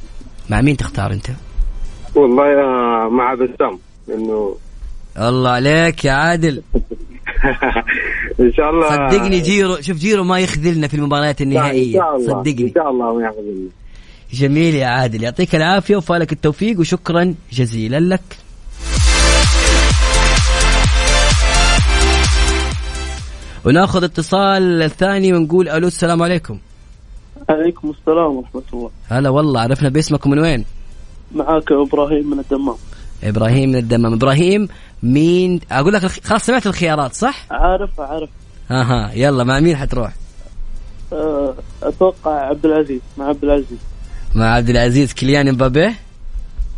[0.50, 1.26] مع مين تختار أنت؟
[2.14, 3.78] والله آه، مع بسام
[4.14, 4.56] إنه
[5.18, 6.62] الله عليك يا عادل.
[8.40, 8.88] إن شاء الله.
[9.10, 11.92] صدقني جيرو شوف جيرو ما يخذلنا في المباريات إن النهائية.
[11.98, 12.62] شاء الله صدقني.
[12.68, 13.68] إن شاء الله ما ياخذني
[14.32, 15.22] جميل يا عادل.
[15.22, 18.20] يعطيك العافية وفالك التوفيق وشكرا جزيلا لك.
[23.66, 26.58] وناخذ اتصال الثاني ونقول ألو السلام عليكم.
[27.48, 28.90] عليكم السلام ورحمة الله.
[29.08, 30.64] هلا والله عرفنا باسمكم من وين؟
[31.34, 32.76] معاك إبراهيم من الدمام.
[33.24, 34.12] إبراهيم من الدمام.
[34.12, 34.68] إبراهيم
[35.02, 38.28] مين؟ أقول لك خلاص سمعت الخيارات صح؟ عارف عارف.
[38.70, 40.12] أها يلا مع مين حتروح؟
[41.12, 43.78] أه، أتوقع عبد العزيز مع عبد العزيز.
[44.34, 45.94] مع عبد العزيز كيليان امبابي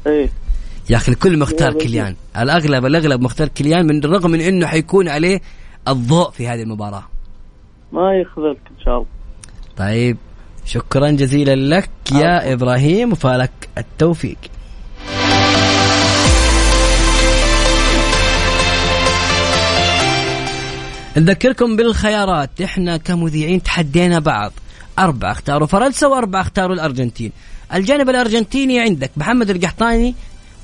[0.07, 0.31] إيه.
[0.91, 2.17] يا أخي الكل مختار يا كيليان.
[2.39, 5.41] الأغلب الأغلب مختار كيليان من الرغم من إنه حيكون عليه
[5.89, 7.05] الضوء في هذه المباراة.
[7.93, 9.07] ما يخذلك إن شاء الله.
[9.77, 10.17] طيب
[10.65, 14.39] شكرا جزيلا لك يا إبراهيم وفالك التوفيق.
[21.17, 22.61] نذكركم بالخيارات.
[22.61, 24.53] إحنا كمذيعين تحدينا بعض.
[24.99, 27.33] أربعة اختاروا فرنسا وأربعة اختاروا الأرجنتين.
[27.75, 30.15] الجانب الأرجنتيني عندك محمد القحطاني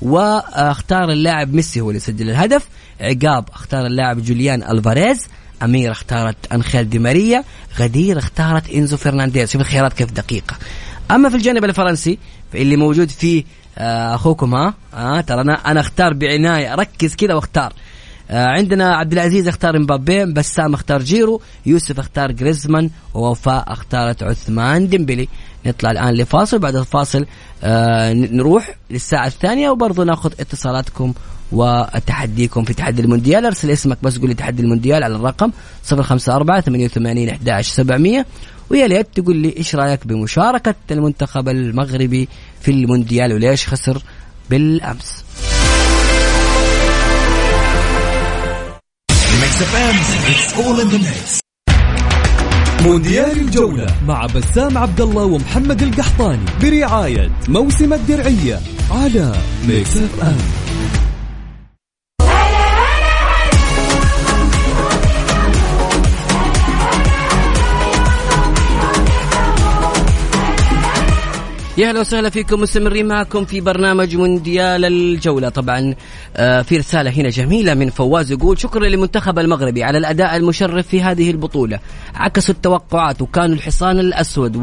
[0.05, 2.67] واختار اللاعب ميسي هو اللي سجل الهدف.
[3.01, 5.27] عقاب اختار اللاعب جوليان ألفاريز.
[5.63, 7.43] أمير اختارت أنخيل دي ماريا.
[7.79, 9.51] غدير اختارت إنزو فرنانديز.
[9.51, 10.55] شوف الخيارات كيف دقيقة.
[11.11, 12.19] أما في الجانب الفرنسي
[12.55, 13.43] اللي موجود فيه
[13.77, 16.73] آه، أخوكم ها آه ترى أنا أنا أختار بعناية.
[16.73, 17.73] أركز كذا واختار.
[18.31, 24.87] آه، عندنا عبد العزيز اختار مبابي بسام اختار جيرو يوسف اختار جريزمان ووفاء اختارت عثمان
[24.87, 25.27] ديمبلي.
[25.65, 27.25] نطلع الآن لفاصل بعد الفاصل
[27.63, 31.13] آه نروح للساعة الثانية وبرضه ناخذ اتصالاتكم
[31.51, 33.45] وتحديكم في تحدي المونديال.
[33.45, 35.51] أرسل اسمك بس قول لي تحدي المونديال على الرقم
[35.91, 38.25] 054 88 11 700
[38.69, 42.27] ويا ليت تقول لي إيش رأيك بمشاركة المنتخب المغربي
[42.61, 44.01] في المونديال وليش خسر
[44.49, 45.25] بالأمس؟
[52.85, 58.59] مونديال الجولة مع بسام عبد الله ومحمد القحطاني برعاية موسم الدرعية
[58.91, 59.33] على
[59.67, 60.64] Mix FM
[71.77, 75.49] يا أهلا وسهلا فيكم مستمرين معكم في برنامج مونديال الجولة.
[75.49, 75.95] طبعا
[76.35, 81.01] آه، في رسالة هنا جميلة من فواز يقول شكرا للمنتخب المغربي على الأداء المشرف في
[81.01, 81.79] هذه البطولة.
[82.15, 84.55] عكسوا التوقعات وكانوا الحصان الأسود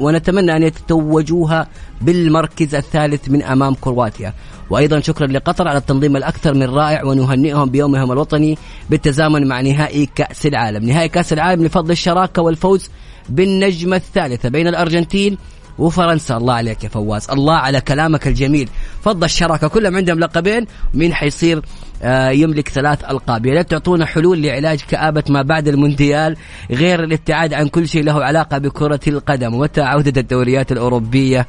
[0.00, 1.68] ونتمنى أن يتوجوها
[2.00, 4.34] بالمركز الثالث من أمام كرواتيا.
[4.70, 8.58] وأيضا شكرا لقطر على التنظيم الأكثر من رائع ونهنئهم بيومهم الوطني
[8.90, 10.84] بالتزامن مع نهائي كأس العالم.
[10.84, 12.90] نهائي كأس العالم لفضل الشراكة والفوز
[13.28, 15.38] بالنجمة الثالثة بين الأرجنتين
[15.78, 16.36] وفرنسا.
[16.36, 17.30] الله عليك يا فواز.
[17.30, 18.68] الله على كلامك الجميل.
[19.04, 20.66] فضل الشراكة كلهم عندهم لقبين.
[20.94, 21.62] مين حيصير؟
[22.02, 23.46] آه، يملك ثلاث ألقاب.
[23.46, 26.36] يا ريت تعطونا حلول لعلاج كآبة ما بعد المونديال
[26.70, 31.46] غير الابتعاد عن كل شيء له علاقة بكرة القدم متى عودة الدوريات الأوروبية.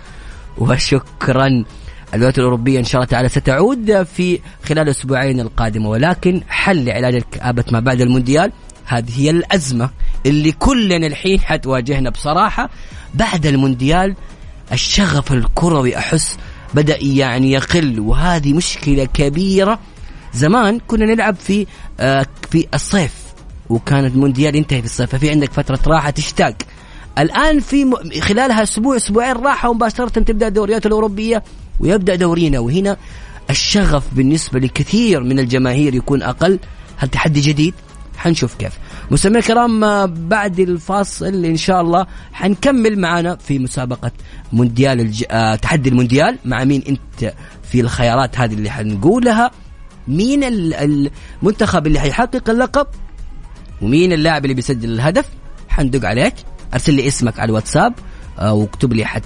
[0.58, 1.64] وشكرا.
[2.14, 5.90] الولايات الأوروبية إن شاء الله تعالى ستعود في خلال الأسبوعين القادمة.
[5.90, 8.52] ولكن حل لعلاج كآبة ما بعد المونديال
[8.86, 9.90] هذه هي الأزمة.
[10.26, 12.70] اللي كلنا الحين حتواجهنا بصراحة
[13.14, 14.16] بعد المونديال
[14.72, 16.38] الشغف الكروي أحس
[16.74, 19.80] بدأ يعني يقل وهذه مشكلة كبيرة.
[20.34, 21.68] زمان كنا نلعب في
[22.00, 23.14] آه في الصيف
[23.70, 26.56] وكان المونديال ينتهي في الصيف ففي عندك فترة راحة تشتاق.
[27.18, 27.92] الآن في.
[28.22, 31.44] خلالها أسبوع أسبوعين راحة ومباشرة تبدأ الدوريات الأوروبية
[31.80, 32.60] ويبدأ دورينا.
[32.60, 32.98] وهنا
[33.50, 36.60] الشغف بالنسبة لكثير من الجماهير يكون أقل.
[36.98, 37.74] هل تحدي جديد؟
[38.24, 38.72] حنشوف كيف.
[39.12, 44.12] مستمعينا الكرام آه، بعد الفاصل إن شاء الله حنكمل معنا في مسابقة
[44.54, 45.24] مونديال الج...
[45.32, 47.34] آه، تحدي المونديال مع مين أنت
[47.72, 49.52] في الخيارات هذه اللي حنقولها.
[50.08, 50.74] مين ال-
[51.42, 52.88] المنتخب اللي حيحقق اللقب؟
[53.82, 55.26] ومين اللاعب اللي بيسجل الهدف؟
[55.70, 56.34] حندق عليك.
[56.74, 57.94] أرسل لي اسمك على الواتساب
[58.40, 59.24] آه، واكتب لي حت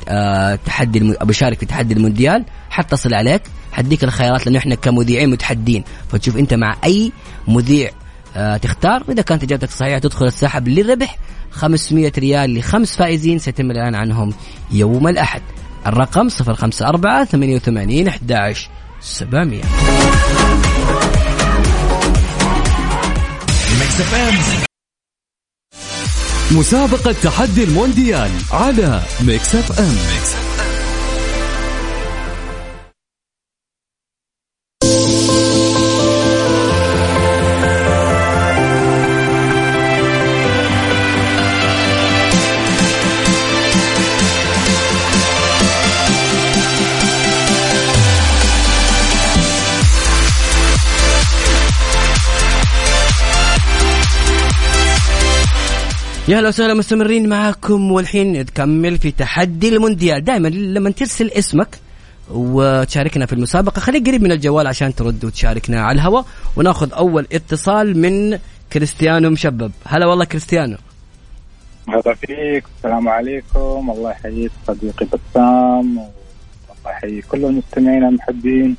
[0.66, 1.16] تحدي الم...
[1.22, 2.46] بشارك في تحدي المونديال.
[2.70, 3.42] حتصل عليك
[3.72, 5.84] حديك الخيارات لأنه إحنا كمذيعين متحدين.
[6.12, 7.12] فتشوف أنت مع أي
[7.48, 7.90] مذيع
[8.62, 9.04] تختار.
[9.08, 11.18] واذا كانت إجابتك صحيحة تدخل السحب للربح.
[11.52, 14.34] 500 ريال لخمس فائزين سيتم الإعلان عنهم
[14.72, 15.42] يوم الأحد.
[15.88, 18.70] الرقم 054 88 11
[19.02, 19.62] 700
[26.52, 30.57] مسابقة تحدي المونديال على Mix F أم.
[56.30, 60.24] يا هلا وسهلا مستمرين معاكم والحين نكمل في تحدي المونديال.
[60.24, 61.80] دائما لما ترسل اسمك
[62.32, 66.26] وتشاركنا في المسابقة خليك قريب من الجوال عشان ترد وتشاركنا على الهواء
[66.56, 68.40] وناخذ أول اتصال من
[68.74, 69.72] كريستيانو مشبب.
[69.86, 70.78] هلا والله كريستيانو.
[71.90, 72.64] هلا فيك.
[72.78, 73.92] السلام عليكم.
[73.92, 75.98] الله يحييك صديقي بسام.
[75.98, 78.76] والله يحيي كل المستمعين المحبين.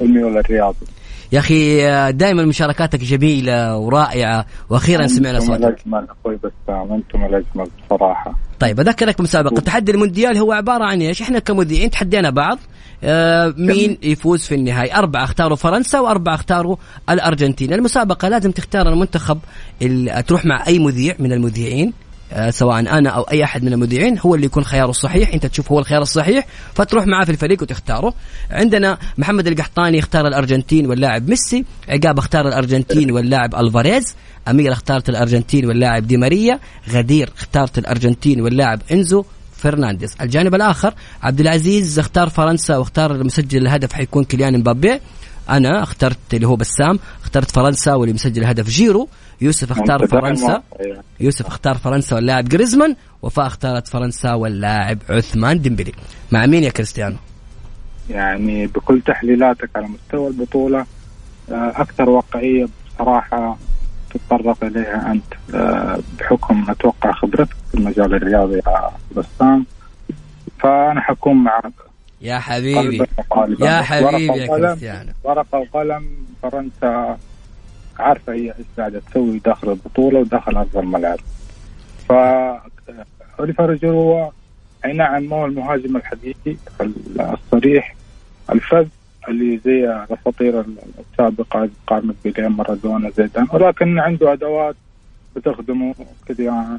[0.00, 0.86] والميول الرياضي
[1.32, 5.60] يا أخي دائما مشاركاتك جميلة ورائعة وأخيرا سمعنا أنتم صوتك.
[5.64, 8.34] الأجمل أخوي بسام أنتم الأجمل بصراحة.
[8.60, 12.58] طيب اذكرك بمسابقه تحدي المونديال هو عبارة عن إيش؟ إحنا كمذيعين تحدينا بعض.
[13.04, 16.76] آه مين يفوز في النهايه؟ أربعة اختاروا فرنسا وأربعة اختاروا
[17.10, 19.38] الأرجنتين، المسابقة لازم تختار المنتخب
[19.82, 21.92] ال- تروح مع أي مذيع من المذيعين.
[22.50, 25.78] سواء أنا أو أي أحد من المذيعين هو اللي يكون خياره الصحيح أنت تشوف هو
[25.78, 28.14] الخيار الصحيح فتروح معاه في الفريق وتختاره.
[28.50, 34.14] عندنا محمد القحطاني اختار الأرجنتين واللاعب ميسي عقاب اختار الأرجنتين واللاعب ألفاريز
[34.48, 36.60] أميرة اختارت الأرجنتين واللاعب دي ماريا
[36.90, 39.24] غدير اختارت الأرجنتين واللاعب إنزو
[39.56, 40.14] فرنانديز.
[40.20, 45.00] الجانب الآخر عبد العزيز اختار فرنسا واختار مسجل الهدف حيكون كيليان مبابي.
[45.50, 49.08] أنا اخترت اللي هو بسام اخترت فرنسا واللي مسجل الهدف جيرو.
[49.42, 50.62] يوسف اختار أنت فرنسا.
[50.80, 51.00] واقعي.
[51.20, 55.92] يوسف اختار فرنسا واللاعب جريزمان وفاء اختارت فرنسا واللاعب عثمان ديمبلي
[56.32, 57.16] مع مين يا كريستيانو؟
[58.10, 60.86] يعني بكل تحليلاتك على مستوى البطولة
[61.50, 63.56] آه، أكثر واقعية بصراحة
[64.14, 65.54] تتطرق إليها أنت.
[65.54, 69.66] آه، بحكم أتوقع خبرتك في المجال الرياضي يا بسام
[70.60, 71.72] فأنا حكون معك.
[72.20, 73.06] يا حبيبي.
[73.60, 75.12] يا حبيبي ورقة يا كريستيانو.
[75.24, 76.08] ورقة وقلم
[76.42, 77.18] فرنسا
[77.98, 81.18] عارفة هي إيش قاعدة تسوي داخل البطولة وداخل أرض الملعب.
[82.08, 82.12] ف
[83.40, 84.30] أوليفيه جيرو
[84.84, 86.56] اي نعم ما هو المهاجم الحقيقي
[87.20, 87.94] الصريح
[88.50, 88.86] الفذ
[89.28, 90.64] اللي زي الأساطير
[91.12, 94.76] السابقة قارنت بين مارادونا زيدان ولكن عنده أدوات
[95.36, 95.94] بتخدمه
[96.28, 96.78] كذا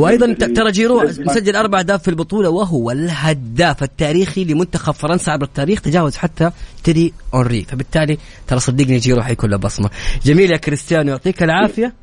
[0.00, 5.80] وأيضا ترى جيرو مسجل أربع أهداف في البطولة وهو الهداف التاريخي لمنتخب فرنسا عبر التاريخ
[5.80, 6.50] تجاوز حتى
[6.84, 9.90] تيري اونري فبالتالي ترى صدقني جيرو حيكون له بصمة.
[10.24, 11.94] جميل يا كريستيانو يعطيك العافية.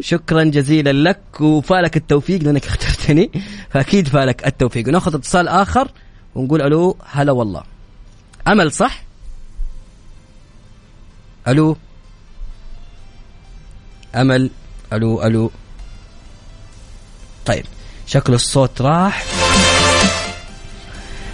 [0.00, 3.30] شكرا جزيلا لك وفالك التوفيق لأنك اخترتني.
[3.70, 4.88] فأكيد فالك التوفيق.
[4.88, 5.88] ونأخذ اتصال آخر
[6.34, 7.62] ونقول ألو هلا والله.
[8.48, 9.02] أمل صح؟
[11.48, 11.76] ألو؟
[14.14, 14.50] أمل
[14.92, 15.50] ألو ألو.
[17.48, 17.64] طيب
[18.06, 19.24] شكل الصوت راح.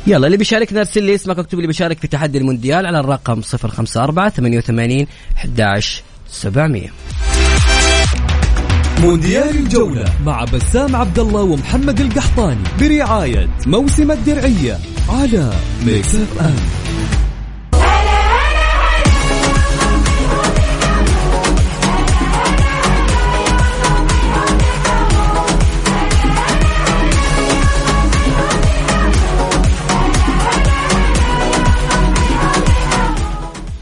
[0.06, 4.30] يلا اللي بيشاركنا ارسل لي اسمك اكتب لي بيشارك في تحدي المونديال على الرقم 054
[4.30, 5.06] 88
[5.36, 6.88] 11 700
[9.00, 15.52] مونديال الجولة مع بسام عبد الله ومحمد القحطاني برعاية موسم الدرعية على
[15.86, 16.56] Mix F M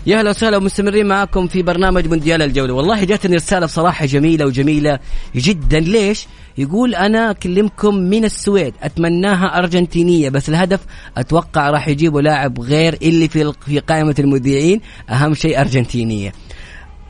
[0.07, 4.99] يا أهلا وسهلا ومستمرين معاكم في برنامج مونديال الجولة، والله جاتني رسالة بصراحه جميلة وجميلة
[5.35, 5.81] جدا.
[5.81, 6.27] ليش؟
[6.59, 10.81] يقول أنا أكلمكم من السويد أتمناها أرجنتينية بس الهدف
[11.17, 14.81] أتوقع راح يجيبوا لاعب غير اللي في في قائمة المذيعين
[15.11, 16.33] أهم شيء أرجنتينية.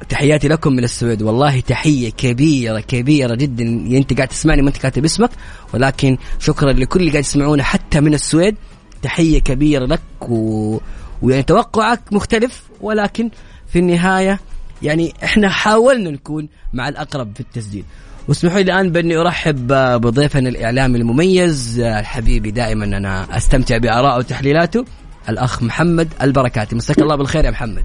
[0.09, 1.23] تحياتي لكم من السويد.
[1.23, 3.65] والله تحية كبيرة كبيرة جدا.
[3.99, 5.31] أنت قاعد تسمعني ما انت كاتب اسمك
[5.75, 8.57] ولكن شكرا لكل اللي قاعد يسمعونا حتى من السويد.
[9.03, 10.79] تحية كبيرة لك و...
[11.23, 13.31] ويعني توقعك مختلف ولكن
[13.67, 14.39] في النهاية
[14.83, 17.85] يعني إحنا حاولنا نكون مع الأقرب في التسجيل.
[18.29, 19.67] واسمحوا لي الآن بأني أرحب
[20.01, 24.85] بضيفنا الإعلامي المميز الحبيبي دائما أنا أستمتع بارائه وتحليلاته
[25.29, 26.77] الأخ محمد البركاتي.
[26.77, 27.85] مساك الله بالخير يا محمد.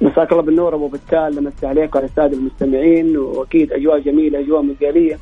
[0.00, 5.18] مساك الله بالنور أبو بتال نمسي عليك وعلى السادة المستمعين وأكيد أجواء جميلة أجواء موندياليه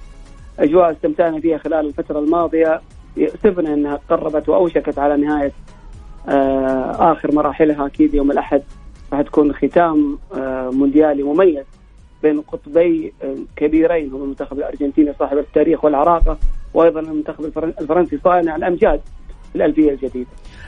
[0.59, 2.81] أجواء استمتعنا فيها خلال الفترة الماضية.
[3.17, 5.53] يؤسفنا أنها قربت وأوشكت على نهاية
[7.13, 8.63] آخر مراحلها أكيد يوم الأحد
[9.13, 11.65] راح تكون ختام آه مونديالي مميز
[12.23, 16.39] بين قطبي آه، كبيرين هو المنتخب الارجنتيني صاحب التاريخ والعراقة
[16.75, 19.01] وأيضا المنتخب الفرن- الفرنسي صانع الأمجاد
[19.53, 20.27] في الالفيه الجديدة.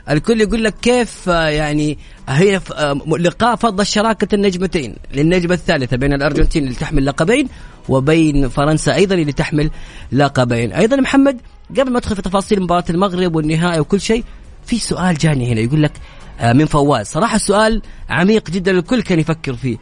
[0.09, 1.97] الكل يقول لك كيف آه، يعني
[2.29, 7.47] هي آه، لقاء فضل شراكة النجمتين للنجمة الثالثة بين الأرجنتين اللي تحمل لقبين
[7.89, 9.69] وبين فرنسا أيضا اللي تحمل
[10.11, 11.41] لقبين أيضا محمد
[11.79, 14.23] قبل ما أدخل في تفاصيل مباراة المغرب والنهائي وكل شيء
[14.69, 15.91] في سؤال جاني هنا يقول لك
[16.39, 17.05] آه، من فواز.
[17.07, 19.77] صراحة السؤال عميق جدا الكل كان يفكر فيه.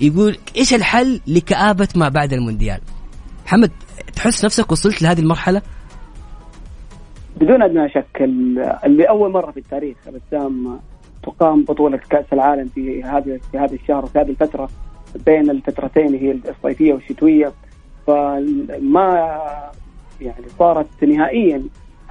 [0.00, 2.80] يقول إيش الحل لكآبة ما بعد المونديال؟
[3.46, 3.70] محمد
[4.16, 5.62] تحس نفسك وصلت لهذه المرحلة؟
[7.40, 10.80] بدون أدنى شك ال- اللي أول مرة في التاريخ بسام
[11.22, 14.68] تقام بطولة كأس العالم في هذا في هذا الشهر في هذه الفترة
[15.26, 17.52] بين الفترتين هي الصيفيه والشتوية.
[18.06, 19.38] فما
[20.20, 21.62] يعني صارت نهائيا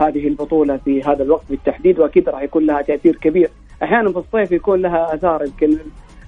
[0.02, 3.50] هذه البطولة في هذا الوقت بالتحديد وأكيد راح يكون لها تأثير كبير.
[3.84, 5.78] أحيانا في الصيف يكون لها آثار يمكن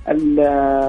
[0.10, 0.40] ال-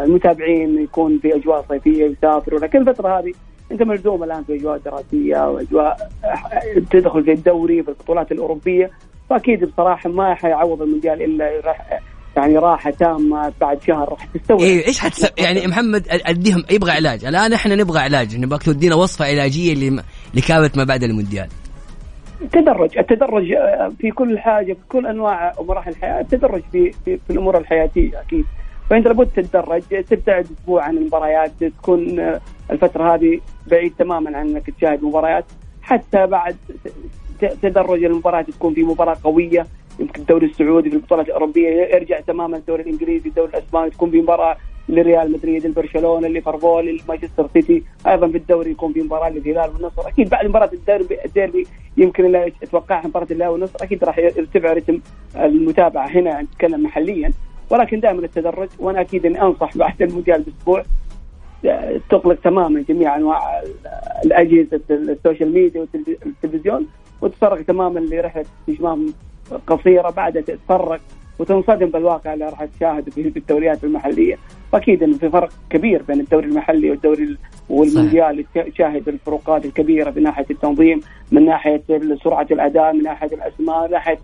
[0.04, 3.32] المتابعين يكون في أجواء صيفية يسافروا لكن الفترة هذه
[3.72, 5.96] أنت ملزوم الآن في أجواء دراسية وأجواء
[6.90, 8.90] تدخل في الدوري في البطولات الأوروبية.
[9.30, 12.00] فاكيد بصراحة ما حيعوض المونديال إلا راح
[12.36, 14.60] يعني راحة تامة بعد شهر راح تستوعب.
[14.60, 15.32] إيه إيش حتس...
[15.38, 17.24] يعني محمد أديهم يبغى علاج.
[17.24, 19.90] الآن إحنا نبغى علاج نبغاك تدينا وصفة علاجية.
[20.34, 21.48] لكابة ما بعد المونديال.
[22.42, 27.30] التدرج التدرج آه، في كل حاجة في كل أنواع ومراحل الحياة التدرج في في, في
[27.30, 28.44] الأمور الحياتية أكيد.
[28.90, 32.40] فأنت لابد تتدرج تبتعد أسبوع عن المباريات تكون آه،
[32.70, 35.44] الفترة هذه بعيد تماما عن إنك تشاهد مباريات.
[35.82, 36.56] حتى بعد
[37.62, 39.66] تدرج المباريات تكون في مباراة قوية
[39.98, 44.56] يمكن الدوري السعودي في البطولات الأوروبية يرجع تماما الدوري الإنجليزي الدوري الأسباني تكون في مباراة
[44.88, 50.08] لريال مدريد البرشلونه ليفربول مانشستر سيتي أيضا في الدوري يكون في مباراة للهلال والنصر.
[50.08, 51.66] أكيد بعد مباراة الديربي الديربي
[51.96, 53.76] يمكن اتوقعها مباراة الهلال والنصر.
[53.82, 55.00] أكيد راح يرتفع رتم
[55.36, 57.32] المتابعة هنا نتكلم محليا.
[57.70, 60.82] ولكن دائما التدرج وأنا أكيد إني أنصح بعد المونديال بأسبوع.
[62.10, 63.74] تغلق تماما جميع أنواع ال-
[64.24, 66.86] الأجهزة ال social media والتلفزيون.
[67.20, 69.14] وتتفرغ تماما لرحلة استجمام
[69.66, 70.98] قصيرة بعدها تتفرغ
[71.38, 74.38] وتنصدم بالواقع اللي راح تشاهده في الدوريات المحلية.
[74.72, 80.22] وأكيد انه في فرق كبير بين الدوري المحلي والدوري ال- والمونديال تشاهد الفروقات الكبيرة من
[80.22, 81.00] ناحية التنظيم
[81.32, 81.82] من ناحية
[82.24, 84.18] سرعة الأداء من ناحية الأسماء من ناحية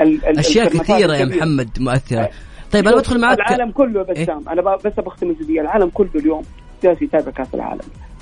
[0.00, 1.24] ال- أشياء كثيرة يا.
[1.24, 2.28] محمد مؤثرة.
[2.72, 4.48] طيب أنا بدخل معك العالم كله إيه؟ بسام.
[4.48, 6.42] أنا ب- بس بختم الجزئيه العالم كله اليوم
[6.82, 7.80] جالس يتابع كأس العالم.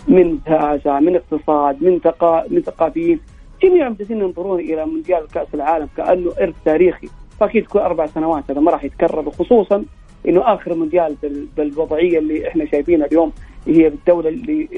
[0.09, 3.21] من سياسه من اقتصاد من ثقا من ثقافيين.
[3.63, 7.09] جميعهم جالسين ينظرون إلى مونديال كأس العالم كأنه إرث تاريخي.
[7.41, 9.85] فاكيد كل أربع سنوات هذا ما راح يتكرر وخصوصا
[10.29, 13.33] إنه آخر مونديال بال- بالوضعية اللي إحنا شايفينها اليوم
[13.67, 14.69] هي الدولة اللي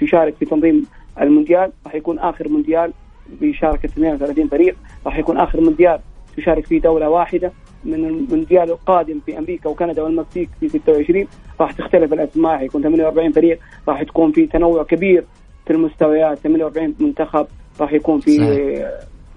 [0.00, 0.86] تشارك في تنظيم
[1.20, 2.92] المونديال راح يكون آخر مونديال
[3.40, 5.98] بشاركة 32 فريق راح يكون آخر مونديال
[6.36, 7.52] تشارك فيه دولة واحدة
[7.84, 11.26] من المونديال القادم في أمريكا وكندا والمكسيك في 26
[11.60, 15.24] راح تختلف الاسماء حيكون 48 فريق راح تكون في تنوع كبير
[15.66, 17.46] في المستويات 48 منتخب
[17.80, 18.30] راح يكون في.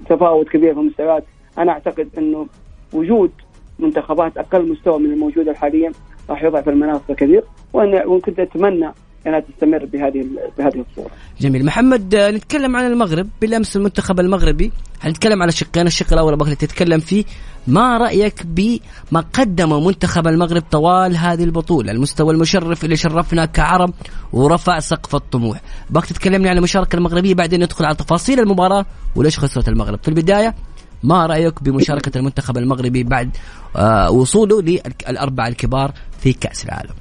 [0.10, 1.24] تفاوت كبير في المستويات
[1.58, 2.48] أنا أعتقد إنه
[2.94, 3.32] وجود
[3.80, 5.92] منتخبات أقل مستوى من الموجودة حاليا
[6.30, 8.92] راح يضعف المنافسة كثير وأنا وكنت أتمنى
[9.28, 10.26] انها تستمر بهذه
[10.58, 11.12] بهذه الصورة.
[11.42, 11.66] جميل.
[11.66, 13.28] محمد آه، نتكلم عن المغرب.
[13.42, 14.72] بالأمس المنتخب المغربي
[15.02, 17.24] هنتكلم على شقين؟ الشق الأول أبغى تتكلم فيه.
[17.68, 23.94] ما رأيك بما قدمه منتخب المغرب طوال هذه البطولة؟ المستوى المشرف اللي شرفنا كعرب
[24.34, 25.62] ورفع سقف الطموح.
[25.90, 28.86] ابغاك تتكلمني عن المشاركة المغربية بعدين ندخل على تفاصيل المباراة
[29.16, 30.00] وليش خسرت المغرب.
[30.04, 30.56] في البداية
[31.04, 33.30] ما رأيك بمشاركة المنتخب المغربي بعد
[33.76, 36.94] آه وصوله للأربعة الكبار في كأس العالم؟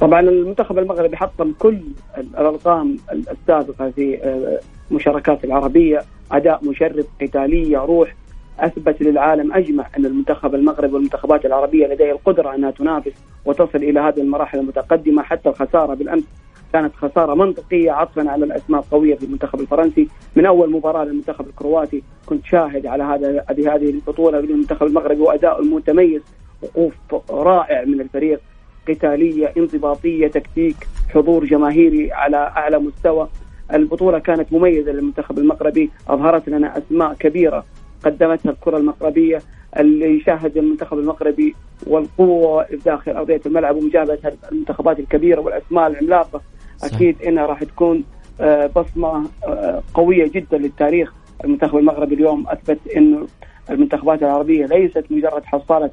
[0.00, 1.80] طبعا المنتخب المغربي حطم كل
[2.18, 4.60] الأرقام السابقة في آه،
[4.94, 6.02] مشاركات العربية
[6.32, 8.14] أداء مشرف قتالية روح
[8.58, 13.12] أثبت للعالم أجمع أن المنتخب المغربي والمنتخبات العربية لديها القدرة أنها تنافس
[13.44, 16.24] وتصل إلى هذه المراحل المتقدمة حتى الخسارة بالأمس
[16.72, 20.08] كانت خسارة منطقية عطفا على الأسماء القوية في المنتخب الفرنسي.
[20.36, 25.60] من أول مباراة للمنتخب الكرواتي كنت شاهد على هذا هذه هذه البطولة للمنتخب المغربي واداؤه
[25.60, 26.22] المتميز
[26.62, 26.94] وقوف
[27.30, 28.40] رائع من الفريق
[28.88, 30.76] قتالية انضباطية تكتيك
[31.14, 33.28] حضور جماهيري على أعلى مستوى.
[33.72, 37.64] البطولة كانت مميزة للمنتخب المغربي أظهرت لنا أسماء كبيرة
[38.04, 39.42] قدمتها الكرة المغربيه
[39.78, 41.54] اللي يشاهد المنتخب المغربي
[41.86, 46.28] والقوة داخل أرضية الملعب ومجابهه المنتخبات الكبيرة والأسماء العملاقة.
[46.28, 46.42] صحيح.
[46.84, 48.04] أكيد إنها راح تكون
[48.40, 51.12] آه، بصمة آه، قوية جدا للتاريخ.
[51.44, 53.26] المنتخب المغربي اليوم أثبت إنه
[53.70, 55.90] المنتخبات العربية ليست مجرد حصالة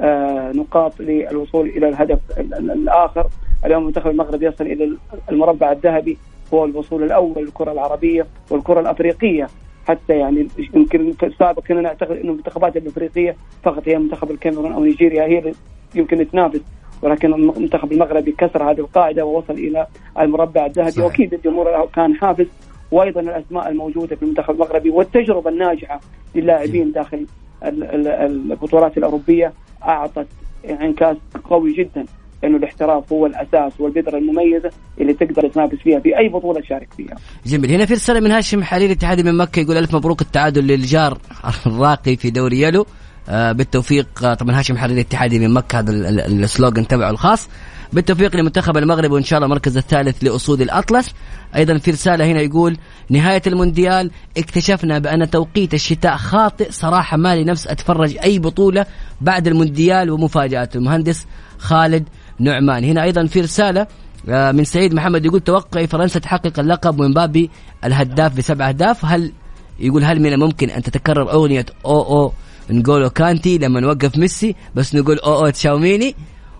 [0.00, 3.26] آه، نقاط للوصول إلى الهدف ال- ال- الآخر.
[3.64, 4.96] اليوم المنتخب المغربي يصل إلى
[5.30, 6.18] المربع الذهبي
[6.54, 9.48] هو الوصول الأول للكرة العربية والكرة الأفريقية.
[9.88, 15.24] حتى يعني يمكن السابق كنا نعتقد إنه المنتخبات الأفريقية فقط هي منتخب الكاميرون أو نيجيريا
[15.24, 15.52] هي
[15.94, 16.60] يمكن تنافس
[17.02, 19.86] ولكن المنتخب المغربي كسر هذه القاعدة ووصل إلى
[20.20, 20.90] المربع الذهبي.
[21.02, 22.46] وأكيد الجمهور كان حافز.
[22.90, 26.00] وأيضا الأسماء الموجودة في المنتخب المغربي والتجربة الناجحة
[26.34, 27.26] للاعبين داخل
[27.64, 30.26] ال- ال- البطولات الأوروبية أعطت
[30.70, 31.16] إنعكاس
[31.50, 32.04] قوي جدا
[32.44, 37.14] إنه الاحتراف هو الأساس والبذره المميزة اللي تقدر تنافس فيها في أي بطولة تشارك فيها.
[37.46, 37.70] جميل.
[37.70, 41.18] هنا في رسالة من هاشم حليل الاتحادي من مكة يقول ألف مبروك التعادل للجار
[41.66, 42.86] الراقي في دوري يلو
[43.28, 47.48] بالتوفيق آه طبعا هاشم حليل الاتحادي من مكة هذا ال- ال- السلوغن تبعه الخاص.
[47.92, 51.14] بالتوفيق لمنتخب المغرب وإن شاء الله المركز الثالث لأسود الأطلس.
[51.56, 52.76] أيضا في رسالة هنا يقول
[53.10, 56.70] نهاية المونديال اكتشفنا بأن توقيت الشتاء خاطئ.
[56.70, 58.86] صراحة ما لي نفس أتفرج أي بطولة
[59.20, 61.26] بعد المونديال ومفاجآت المهندس
[61.58, 62.08] خالد
[62.38, 62.84] نعمان.
[62.84, 63.86] هنا أيضا في رسالة
[64.28, 67.50] آه، من سعيد محمد يقول توقعي فرنسا تحقق اللقب ومبابي
[67.84, 69.04] الهداف بسبع أهداف.
[69.04, 69.32] هل
[69.80, 72.32] يقول هل من الممكن أن تتكرر أغنية أو أو
[72.72, 76.14] نقولو كانتي لما نوقف ميسي بس نقول أو أو تشاوميني.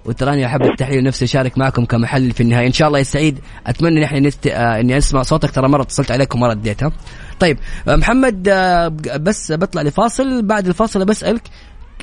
[0.04, 2.66] وتراني أحب التحليل ونفسي أشارك معكم كمحلل في النهاية.
[2.66, 4.46] إن شاء الله يا سعيد أتمنى إن إحنا نست...
[4.46, 5.50] آه إني أسمع صوتك.
[5.50, 6.92] ترى مرة اتصلت عليك وما رديت ها؟
[7.40, 7.58] طيب
[7.88, 10.42] آه محمد آه بس بطلع لفاصل.
[10.42, 11.42] بعد الفاصل بسألك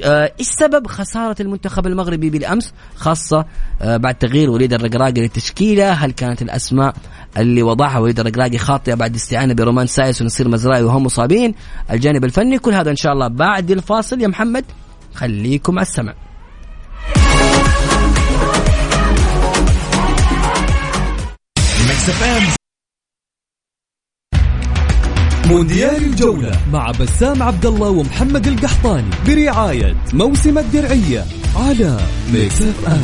[0.04, 3.46] إيش سبب خسارة المنتخب المغربي بالأمس؟ خاصة
[3.82, 6.94] آه، بعد تغيير وليد الرقراقي للتشكيلة هل كانت الأسماء
[7.38, 11.56] اللي وضعها وليد الرقراقي خاطئة بعد استعانة برومان سايس ونصير مزراوي وهم مصابين؟
[11.92, 14.22] الجانب الفني كل هذا إن شاء الله بعد الفاصل.
[14.22, 14.66] يا محمد
[15.14, 16.14] خليكم على السمع.
[25.50, 31.26] مونديال الجولة مع بسام عبد الله ومحمد القحطاني برعاية موسم الدرعية
[31.56, 31.98] على
[32.34, 33.02] Mix FM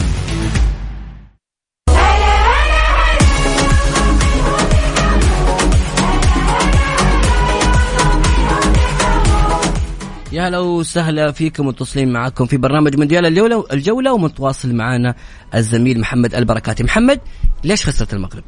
[10.31, 15.15] يا هلا وسهلا فيكم متصلين معكم في برنامج مونديال الجولة الجولة ومتواصل معنا
[15.55, 17.19] الزميل محمد البركاتي محمد
[17.63, 18.43] ليش خسرت المغرب؟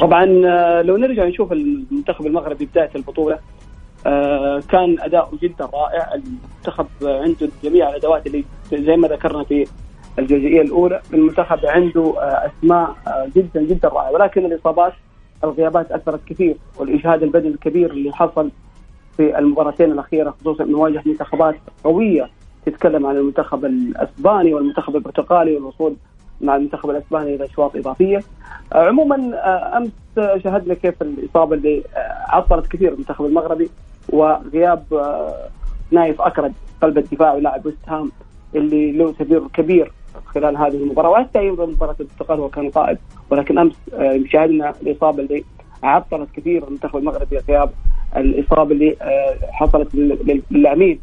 [0.00, 3.38] طبعا آه، لو نرجع نشوف المنتخب المغربي بداية البطولة
[4.06, 6.14] آه، كان أداؤه جدا رائع.
[6.14, 9.66] المنتخب عنده جميع الأدوات اللي زي ما ذكرنا في
[10.18, 11.00] الجزئية الأولى.
[11.14, 12.96] المنتخب عنده آه، أسماء
[13.36, 14.12] جدا جدا رائعة.
[14.12, 14.92] ولكن الإصابات
[15.44, 18.50] الغيابات أثرت كثير والاجهاد البدني الكبير اللي حصل
[19.16, 22.30] في المباراتين الأخيرة خصوصا مواجهه منتخبات قوية
[22.66, 25.96] تتكلم عن المنتخب الأسباني والمنتخب البرتغالي والوصول
[26.44, 28.20] مع المنتخب الأسباني إلى أشواط إضافية.
[28.72, 29.90] آه، عموما آه، أمس
[30.44, 33.70] شاهدنا كيف الإصابة اللي آه، عطلت كثير المنتخب المغربي
[34.08, 34.84] وغياب
[35.90, 38.12] نايف أكرد قلب الدفاع ولاعب ويست هام
[38.54, 39.92] اللي له تاثير كبير
[40.26, 42.98] خلال هذه المباراة وحتى أيضا مباراة البرتغال هو كان قائد
[43.30, 43.72] ولكن أمس
[44.28, 45.44] شاهدنا الإصابة اللي
[45.82, 47.70] عطلت كثير المنتخب المغربي غياب
[48.16, 48.96] الإصابة اللي
[49.52, 51.00] حصلت لل- للعميد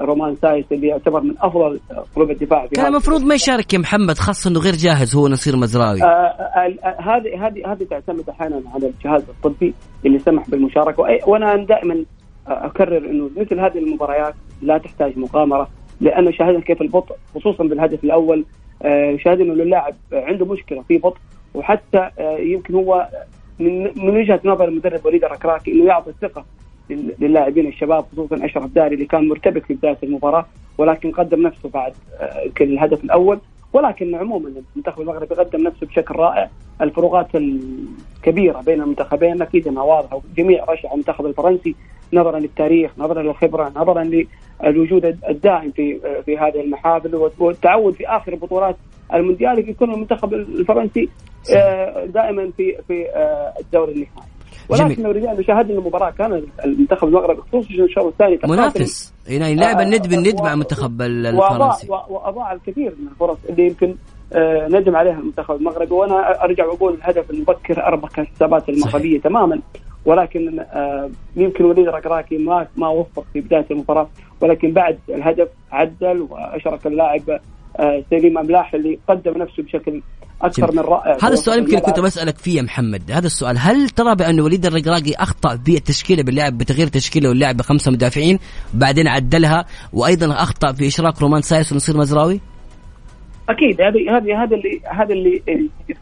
[0.00, 1.80] رومان سايس اللي يعتبر من أفضل
[2.16, 5.56] قلوب الدفاع في كان المفروض ما يشارك يا محمد خاصة إنه غير جاهز هو نصير
[5.56, 6.02] مزراوي.
[6.02, 9.74] آه، آه، آه، هذه هذه هذه تعتمد أحيانا على الجهاز الطبي
[10.06, 11.02] اللي سمح بالمشاركة.
[11.26, 12.04] وأنا دائما
[12.46, 15.68] أكرر إنه مثل هذه المباريات لا تحتاج مغامرة
[16.00, 18.44] لأنه شاهدنا كيف البطء خصوصا بالهدف الأول
[19.16, 21.18] شاهدنا إنه اللاعب عنده مشكلة في بطء
[21.54, 23.08] وحتى يمكن هو
[23.58, 26.44] من من وجهة نظر المدرب وليد الركراكي إنه يعطي الثقة
[26.90, 30.46] للاعبين الشباب خصوصا أشرف داري اللي كان مرتبك في بداية المباراة
[30.78, 33.38] ولكن قدم نفسه بعد آه، يمكن الهدف الأول.
[33.72, 36.50] ولكن عموما المنتخب المغربي قدم نفسه بشكل رائع.
[36.80, 41.74] الفروقات الكبيرة بين المنتخبين أكيد أنها واضحة جميع رشح المنتخب الفرنسي
[42.12, 44.26] نظرا للتاريخ نظرا للخبرة نظرا
[44.62, 48.76] للوجود الدائم في في هذه المحافل والتعود في آخر بطولات
[49.14, 51.08] المونديال يكون المنتخب الفرنسي
[51.54, 54.28] آه، دائما في في آه، الدور النهائي.
[54.68, 55.02] ولكن.
[55.02, 59.14] لو رجعنا شاهدنا المباراة كان المنتخب المغربي خصوصا الشوط الثاني؟ منافس.
[59.28, 61.86] يعني لعب آه، الند بالند مع المنتخب الفرنسي.
[61.90, 63.94] واضاع الكثير من الفرص اللي يمكن
[64.32, 69.60] آه، ندم عليها المنتخب المغربي وأنا أرجع وأقول الهدف المبكر اربك الحسابات المغربية تماما.
[70.04, 74.08] ولكن آه، يمكن وليد الركراكي ما ما وفق في بداية المباراة.
[74.40, 77.40] ولكن بعد الهدف عدل واشرك اللاعب
[78.10, 80.02] سليم املاح اللي قدم نفسه بشكل
[80.42, 80.82] أكثر جميل.
[80.82, 81.78] من رائع هذا السؤال يمكن.
[81.78, 86.58] كنت بسألك فيه يا محمد هذا السؤال هل ترى بأن وليد الرقراقي أخطأ بالتشكيلة باللعب
[86.58, 88.38] بتغيير تشكيلة واللعب بخمسة مدافعين
[88.74, 92.40] بعدين عدلها وأيضا أخطأ في إشراك رومان سايس ونصير مزراوي
[93.48, 95.42] أكيد هذه هذه هذا اللي هذا اللي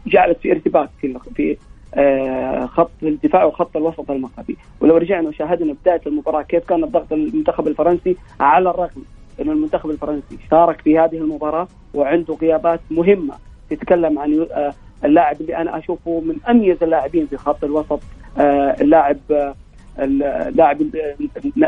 [0.07, 1.57] جعلت في ارتباك في في
[1.93, 7.67] آه، خط الدفاع وخط الوسط المغربي ولو رجعنا وشاهدنا بداية المباراة كيف كان الضغط المنتخب
[7.67, 9.03] الفرنسي على الرغم
[9.41, 13.33] إنه المنتخب الفرنسي شارك في هذه المباراة وعنده غيابات مهمة
[13.69, 14.73] تتكلم عن آه،
[15.05, 17.99] اللاعب اللي أنا أشوفه من أميز اللاعبين في خط الوسط
[18.37, 19.55] آه، اللاعب آه،
[19.99, 21.15] اللاعب ال-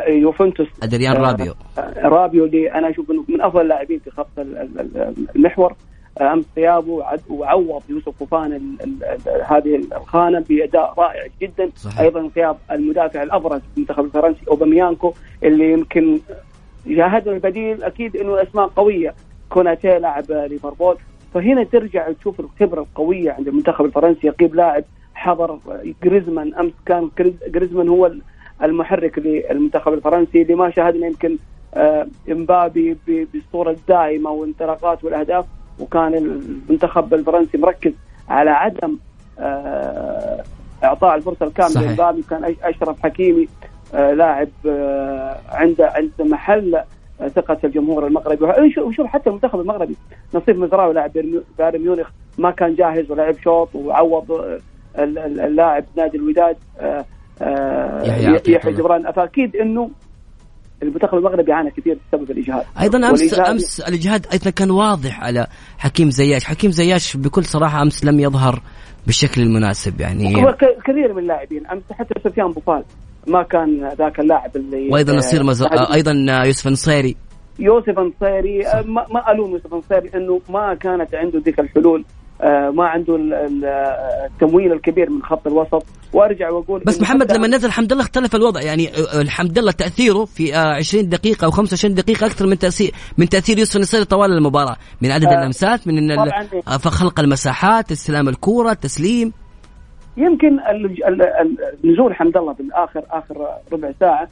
[0.07, 0.67] يوفنتوس.
[0.83, 1.53] أدريان رابيو.
[1.97, 5.73] رابيو اللي أنا أشوف انه من أفضل اللاعبين في خط ال- ال- ال- المحور.
[6.21, 11.69] أمس غيابه وعوض يوسف فوفانا ال- ال- ال- هذه الخانة بأداء رائع جدا.
[11.75, 11.99] صحيح.
[11.99, 16.19] أيضا غياب المدافع الأبرز في المنتخب الفرنسي أوباميكانو اللي يمكن
[16.87, 19.13] شاهدنا البديل أكيد إنه أسماء قوية.
[19.49, 20.97] كوناتي لاعب ليفربول.
[21.33, 24.27] فهنا ترجع تشوف الخبرة القوية عند المنتخب الفرنسي.
[24.27, 25.59] يغيب لاعب حضر
[26.03, 26.71] جريزمان أمس.
[26.85, 28.11] كان جريز- جريزمان هو
[28.63, 30.41] المحرك للمنتخب الفرنسي.
[30.41, 31.37] اللي ما شاهدنا يمكن
[31.73, 35.45] آه، إمبابي بالصورة الدائمه والانطلاقات والأهداف.
[35.79, 37.91] وكان المنتخب الفرنسي مركز
[38.29, 38.97] على عدم
[39.39, 40.43] آه،
[40.83, 41.81] إعطاء الفرصة الكاملة.
[41.81, 42.23] لإمبابي.
[42.29, 43.47] كان أشرف حكيمي.
[43.93, 46.75] لاعب آه، عنده عنده محل
[47.21, 48.45] آه، ثقة الجمهور المغربي.
[48.81, 49.95] وشوف- حتى المنتخب المغربي
[50.33, 51.11] نصيف مزراوي لاعب
[51.57, 54.59] بايرن- ميونخ ما كان جاهز ولعب شوط وعوض آه،
[54.99, 57.05] ال- ال- اللاعب نادي الوداد آه،
[57.41, 58.73] آه، يحيى.
[58.73, 59.11] جبران.
[59.11, 59.89] فأكيد إنه
[60.83, 62.63] المنتخب المغربي عانى كثير بسبب الإجهاد.
[62.81, 66.43] أيضا امس والإجهاد- أمس الإجهاد أيضا كان واضح على حكيم زياش.
[66.45, 68.61] حكيم زياش بكل صراحة أمس لم يظهر
[69.05, 72.83] بالشكل المناسب يعني هو كثير من اللاعبين أمس حتى سفيان بوفال
[73.29, 75.61] ما كان ذاك اللاعب اللي وأيضا نصير مز...
[75.61, 76.11] آه، أيضا
[76.45, 77.15] يوسف نصيري
[77.59, 82.05] يوسف أنصيري آه، ما, ما ألوم يوسف أنصيري إنه ما كانت عنده ذيك الحلول
[82.41, 83.65] آه، ما عنده ال- ال-
[84.31, 85.85] التمويل الكبير من خط الوسط.
[86.13, 90.25] وأرجع وأقول بس محمد لما نزل حمد الله اختلف الوضع يعني آه، الحمد لله تأثيره
[90.25, 94.31] في آه، 20 دقيقة أو 25 دقيقة أكثر من تاثير من تأثير يوسف النصيري طوال
[94.31, 96.11] المباراة من عدد آه، اللمسات من.
[96.11, 99.33] آه، فخلق المساحات استلام الكورة تسليم.
[100.19, 100.59] يمكن
[101.83, 104.27] نزول حمد الله بالاخر اخر ربع ساعة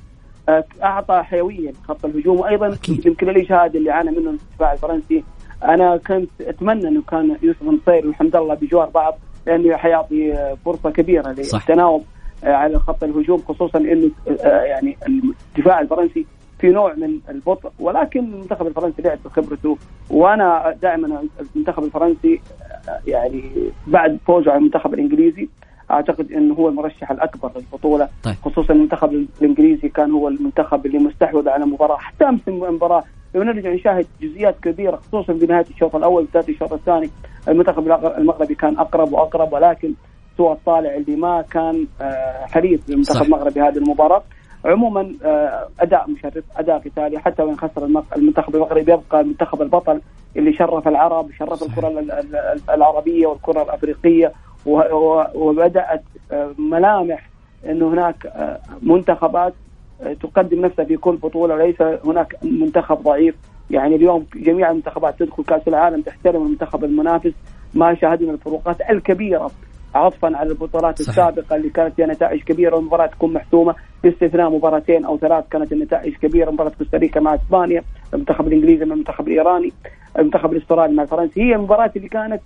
[0.49, 3.05] آه، أعطى حيويه لخط الهجوم وأيضا أكيد.
[3.05, 5.23] يمكن الاجهاد اللي عانى منه الدفاع الفرنسي
[5.63, 9.17] أنا كنت أتمنى إنه كان يوسف نصير وحمد الله بجوار بعض
[9.47, 11.31] لأنه حيعطي فرصة كبيرة.
[11.31, 12.03] للتناوب
[12.43, 14.11] آه، على خط الهجوم خصوصا إنه
[14.41, 16.25] آه، يعني الدفاع الفرنسي
[16.59, 19.77] في نوع من البطء ولكن المنتخب الفرنسي لعب بخبرته
[20.09, 21.23] وأنا دائما
[21.55, 22.41] المنتخب الفرنسي
[23.07, 23.43] يعني
[23.87, 25.49] بعد فوزه على المنتخب الإنجليزي
[25.91, 28.35] أعتقد إنه هو المرشح الأكبر للبطولة طيب.
[28.45, 33.03] خصوصا المنتخب الإنجليزي كان هو المنتخب اللي مستحوذ على المباراه حتى أمس المباراة
[33.35, 37.09] لو نرجع نشاهد جزئيات كبيرة خصوصا بنهايه الشوط الأول وبدايه الشوط الثاني
[37.47, 39.93] المنتخب المغربي كان أقرب وأقرب ولكن
[40.37, 43.25] سوى الطالع اللي ما كان آه، حريص للمنتخب.
[43.25, 44.23] المغربي هذه المباراة
[44.65, 47.85] عموما آه، أداء مشرف أداء قتالي حتى وإن خسر
[48.17, 50.01] المنتخب المغربي يبقى المنتخب البطل
[50.37, 54.31] اللي شرف العرب شرف الكرة ال- ال- العربية والكرة الأفريقية
[55.35, 57.29] وبدأت آه، ملامح
[57.65, 59.53] إنه هناك آه، منتخبات
[60.01, 63.35] آه، تقدم نفسها في كل بطولة وليس هناك منتخب ضعيف.
[63.69, 67.33] يعني اليوم جميع المنتخبات تدخل كأس العالم تحترم المنتخب المنافس.
[67.73, 69.51] ما شاهدنا الفروقات الكبيرة
[69.95, 71.27] عطفا على البطولات صحيح.
[71.27, 73.75] السابقة اللي كانت فيها نتائج كبيرة والمباراة تكون محسومة.
[74.03, 76.51] باستثناء مباراتين أو ثلاث كانت النتائج كبيرة.
[76.51, 77.81] مباراة كوستاريكا مع إسبانيا
[78.13, 79.71] المنتخب الإنجليزي مع المنتخب الإيراني
[80.19, 81.41] المنتخب الأسترالي مع الفرنسي.
[81.41, 82.41] هي المباريات اللي كانت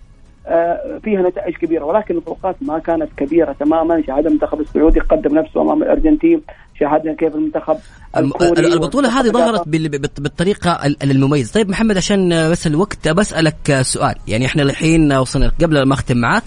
[1.04, 4.04] فيها نتائج كبيرة ولكن الفروقات ما كانت كبيرة تماما.
[4.08, 6.42] شاهدنا المنتخب السعودي قدم نفسه أمام الأرجنتين
[6.80, 7.78] شاهدنا كيف المنتخب
[8.18, 11.54] البطولة هذه ظهرت بال- بال- بالطريقة ال- المميزة.
[11.54, 14.16] طيب محمد عشان بس الوقت بسألك سؤال.
[14.28, 16.44] يعني إحنا الحين وصلنا قبل ما أختم معك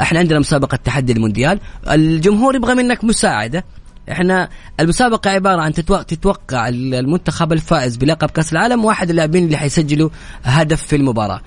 [0.00, 1.60] إحنا عندنا مسابقة تحدي المونديال.
[1.90, 3.64] الجمهور يبغى منك مساعدة.
[4.12, 4.48] إحنا
[4.80, 10.08] المسابقة عبارة عن تتوقع, تتوقع المنتخب الفائز بلقب كأس العالم واحد اللاعبين اللي حيسجلوا
[10.44, 11.40] هدف في المباراة.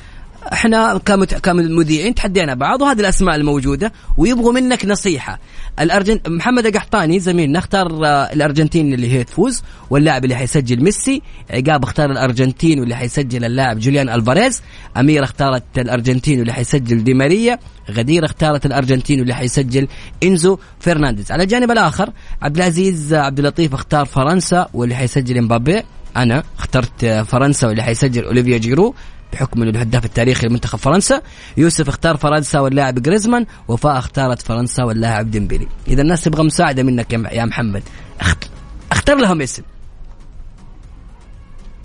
[0.54, 1.34] إحنا كمت...
[1.34, 5.40] كمذيعين تحدينا بعض وهذه الأسماء الموجودة ويبغوا منك نصيحة.
[5.80, 11.22] الارجنت محمد القحطاني زميلنا اختار آه، الأرجنتين اللي هي تفوز واللاعب اللي حيسجل ميسي.
[11.50, 14.62] عقاب اختار الأرجنتين واللي حيسجل اللاعب جوليان ألفاريز.
[14.98, 17.60] اميره اختارت الأرجنتين واللي حيسجل دي ماريا.
[17.92, 19.88] غدير اختارت الأرجنتين واللي حيسجل
[20.24, 21.32] إنزو فرنانديز.
[21.32, 22.10] على الجانب الآخر
[22.42, 25.84] عبد العزيز عبد اللطيف اختار فرنسا واللي حيسجل إمبابي.
[26.18, 28.96] أنا اخترت آه، فرنسا واللي حيسجل أوليفيه جيرو.
[29.34, 31.22] بحكم إنه الهداف التاريخي لمنتخب فرنسا
[31.58, 37.14] يوسف اختار فرنسا واللاعب جريزمان وفاء اختارت فرنسا واللاعب ديمبلي إذا الناس تبغى مساعدة منك
[37.14, 37.84] يا محمد.
[38.22, 38.50] اخت...
[38.92, 39.64] اختار لهم اسم.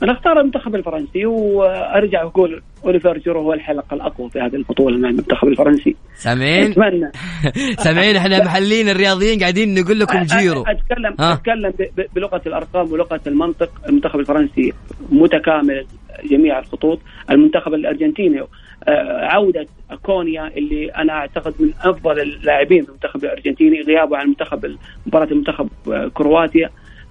[0.03, 5.09] أنا أختار المنتخب الفرنسي وأرجع واقول أوليفر جيرو هو الحلقة الأقوى في هذه البطولة مع
[5.09, 5.97] المنتخب الفرنسي.
[6.14, 7.11] سامعين أتمنى.
[7.84, 10.62] سامعين إحنا محلين الرياضيين قاعدين نقول لكم جيرو.
[10.62, 11.32] اتكلم ها.
[11.32, 11.72] أتكلم
[12.14, 13.70] بلغة الأرقام ولغة المنطق.
[13.88, 14.72] المنتخب الفرنسي
[15.11, 15.86] متكامل.
[16.24, 17.00] جميع الخطوط.
[17.30, 18.40] المنتخب الأرجنتيني
[18.88, 19.66] آه، عودة
[20.02, 25.68] كونيا اللي أنا أعتقد من أفضل اللاعبين في المنتخب الأرجنتيني غيابه عن المنتخب مباراة المنتخب
[25.92, 26.70] آه، كرواتيا.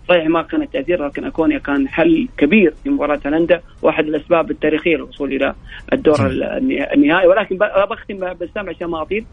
[0.09, 4.95] صحيح ما كان التأثير لكن اكونيا كان حل كبير في مباراة هولندا واحد الأسباب التاريخية
[4.95, 5.53] للوصول إلى
[5.93, 7.27] الدور النها- النهائي.
[7.27, 7.57] ولكن
[7.89, 9.25] بختم بسام عشان ما أطيل.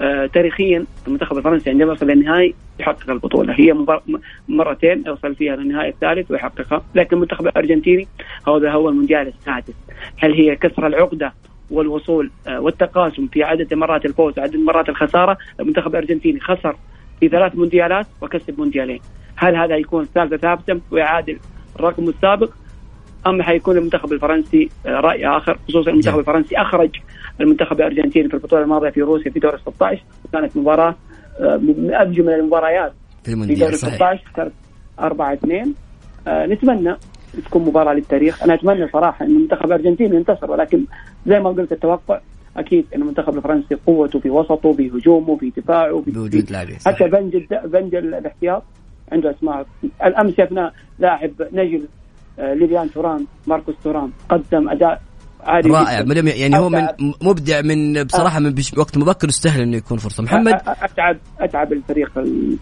[0.00, 3.54] آه، تاريخيا المنتخب الفرنسي عندما يصل للنهائي يحقق البطولة.
[3.58, 3.74] هي
[4.48, 6.84] مرتين يوصل فيها للنهائي الثالث ويحققها.
[6.94, 8.08] لكن المنتخب الأرجنتيني
[8.48, 9.74] هذا هو المونديال السادس.
[10.18, 11.32] هل هي كسر العقدة
[11.70, 16.76] والوصول آه، والتقاسم في عدد مرات الفوز وعدد مرات الخسارة؟ المنتخب الأرجنتيني خسر
[17.20, 19.00] في ثلاث مونديالات وكسب مونديالين.
[19.36, 21.38] هل هذا يكون الثالثه ثابتة ويعادل
[21.76, 22.50] الرقم السابق
[23.26, 26.90] أم حيكون المنتخب الفرنسي آه، رأي آخر خصوصا المنتخب الفرنسي أخرج
[27.40, 30.94] المنتخب الأرجنتيني في البطوله الماضية في روسيا في دور 16 وكانت مباراة
[31.40, 32.92] آه، من أجمل المباريات
[33.24, 33.36] في
[33.70, 33.94] في صحيح.
[33.94, 34.52] 16 صارت
[35.00, 35.74] 4 2
[36.28, 36.96] آه نتمنى
[37.46, 38.42] تكون مباراة للتاريخ.
[38.42, 40.84] أنا أتمنى صراحة إن المنتخب الأرجنتيني ينتصر ولكن
[41.26, 42.20] زي ما قلت التوقع
[42.56, 47.04] أكيد إن المنتخب الفرنسي قوته في وسطه في هجومه في دفاعه في بوجود لاعبين حتى
[47.08, 48.62] بنج بنج ال- الاحتياط.
[49.12, 49.66] عنده أسماء.
[50.04, 51.88] الأمس شفنا لاعب نجل
[52.38, 55.02] آه، ليليان توران ماركوس توران قدم أداء
[55.40, 56.02] عالي رائع.
[56.02, 56.86] ملم- يعني هو من
[57.22, 60.22] مبدع من بصراحة من وقت مبكر يستاهل إنه يكون فرصة.
[60.22, 62.12] محمد؟ اتعب أتعب الفريق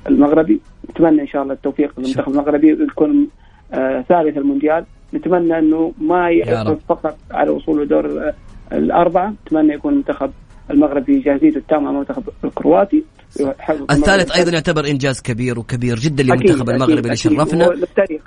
[0.08, 0.60] المغربي.
[0.90, 3.28] نتمنى إن شاء الله التوفيق للمنتخب المغربي يكون
[3.72, 4.84] آه ثالث المونديال.
[5.14, 6.30] نتمنى إنه ما.
[6.30, 8.34] يحرص فقط على وصوله دور آه
[8.72, 9.34] الأربعة.
[9.46, 10.30] نتمنى يكون المنتخب
[10.72, 13.04] المغربي جاهزيته التامة امام المنتخب الكرواتي
[13.40, 17.16] الثالث المغرب- أيضا يعتبر إنجاز كبير وكبير جدا للمنتخب أكيد، المغربي اللي.
[17.16, 17.76] شرفنا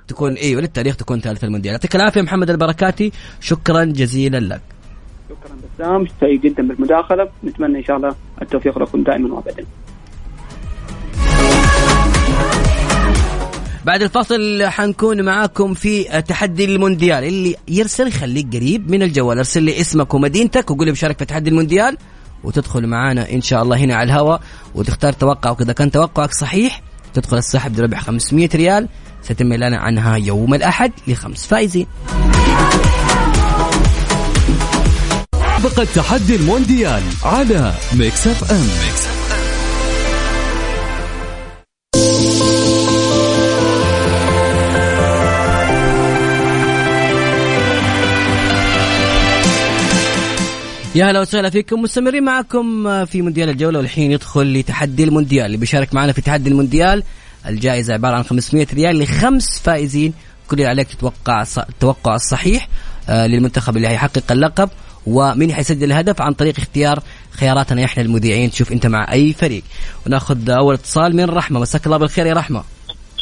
[0.07, 1.73] تكون أيوه للتاريخ تكون ثالث المونديال.
[1.73, 3.11] يعطيك العافية محمد البركاتي.
[3.39, 4.61] شكرا جزيلا لك.
[5.29, 7.29] شكرا بسام سعيد جدا بالمداخلة.
[7.43, 9.65] نتمنى إن شاء الله التوفيق لكم دائما وابدا.
[13.85, 17.23] بعد الفاصل حنكون معاكم في تحدي المونديال.
[17.23, 19.37] اللي يرسل خليك قريب من الجوال.
[19.37, 21.97] ارسل لي اسمك ومدينتك وقول لي بشارك في تحدي المونديال.
[22.43, 24.41] وتدخل معانا إن شاء الله هنا على الهواء.
[24.75, 26.81] وتختار توقع وكذا كان توقعك صحيح
[27.13, 28.89] تدخل السحب بربح 500 ريال.
[29.21, 31.87] سيتم الاعلان عنها يوم الأحد لخمس فائزين.
[35.65, 38.57] مسابقة تحدي المونديال على Mix FM.
[38.57, 39.24] Mix
[50.95, 51.81] يا هلا وسهلا فيكم.
[51.81, 55.45] مستمرين معكم في مونديال الجولة والحين يدخل لتحدي المونديال.
[55.45, 57.03] اللي بيشارك معنا في تحدي المونديال
[57.47, 60.13] الجائزة عبارة عن 500 ريال لخمس فائزين.
[60.47, 62.67] كل اللي عليك تتوقع التوقع الصحيح
[63.09, 64.69] آه، للمنتخب اللي هيحقق اللقب
[65.07, 68.51] ومين حيسجل الهدف عن طريق اختيار خياراتنا إحنا المذيعين.
[68.51, 69.63] تشوف انت مع أي فريق.
[70.07, 71.59] وناخذ أول اتصال من رحمة.
[71.59, 72.63] مساك الله بالخير يا رحمة.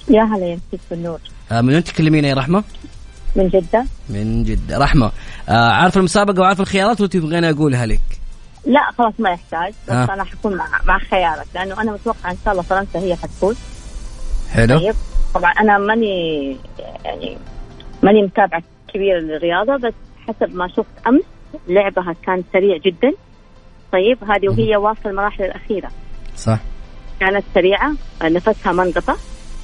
[0.10, 1.20] يا هلا يمسيك بالنور
[1.52, 2.64] آه، من وين تكلمينا يا رحمة؟
[3.36, 3.86] من جدة.
[4.10, 4.78] من جدة.
[4.78, 5.12] رحمة.
[5.50, 8.02] آه، عارف المسابقة وعارف الخيارات ولا تبغيني أقولها لك؟
[8.66, 9.74] لا خلاص ما يحتاج.
[9.88, 10.14] بس آه.
[10.14, 13.58] أنا حكون مع مع خيارك لأنه أنا متوقع إن شاء الله فرنسا هي حتفوز.
[14.52, 14.80] حلو.
[14.80, 14.96] طيب.
[15.34, 16.58] طبعا أنا ماني
[17.06, 17.38] يعني
[18.04, 18.64] ماني متابعة
[18.94, 19.94] كبيرة للرياضة بس
[20.28, 21.24] حسب ما شفت أمس
[21.68, 23.12] لعبها كان سريع جدا.
[23.92, 25.90] طيب هذه وهي واصلة المراحل الأخيرة.
[26.38, 26.60] صح.
[27.20, 29.16] كانت سريعة نفسها ما انقطع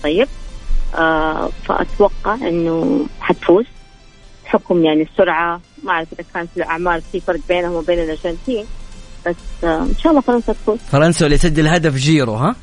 [0.03, 0.27] طيب.
[1.67, 3.65] فأتوقع إنه حتفوز.
[4.45, 8.65] حكم يعني السرعة ما أعرف إذا كان في الأعمار في فرق بينهم وبين الأرجنتين
[9.27, 10.77] بس آه إن شاء الله فرنسا تفوز.
[10.91, 12.55] فرنسا اللي يسجل هدف جيرو ها؟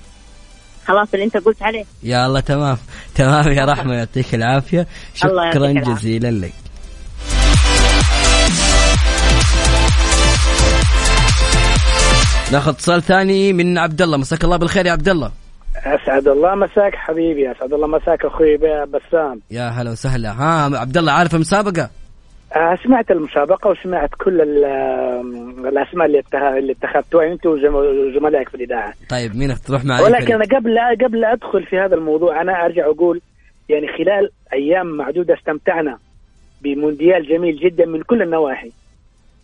[0.87, 1.85] خلاص اللي أنت قلت عليه.
[2.03, 2.77] يا الله تمام.
[3.15, 5.73] تمام يا رحمة يعطيك يعطيك شكرا.
[5.95, 6.53] جزيلا لك.
[12.53, 14.17] ناخذ اتصال ثاني من عبد الله.
[14.17, 15.46] مساك الله بالخير يا عبد الله.
[15.85, 19.41] أسعد الله مساك حبيبي أسعد الله مساك أخوي بسام.
[19.51, 20.31] يا هلا وسهلا.
[20.33, 21.91] ها عبد الله عارف المسابقة؟
[22.57, 26.23] آه، سمعت المسابقة وسمعت كل ال- آم، الأسماء اللي
[26.59, 28.93] اللي اتخذتوها انت وزم- وزملائك في الإذاعة.
[29.11, 32.85] طيب مين تروح مع أي ولكن؟ أنا قبل قبل أدخل في هذا الموضوع أنا أرجع
[32.87, 33.21] أقول
[33.69, 35.99] يعني خلال أيام معدودة استمتعنا
[36.63, 38.71] بمونديال جميل جدا من كل النواحي.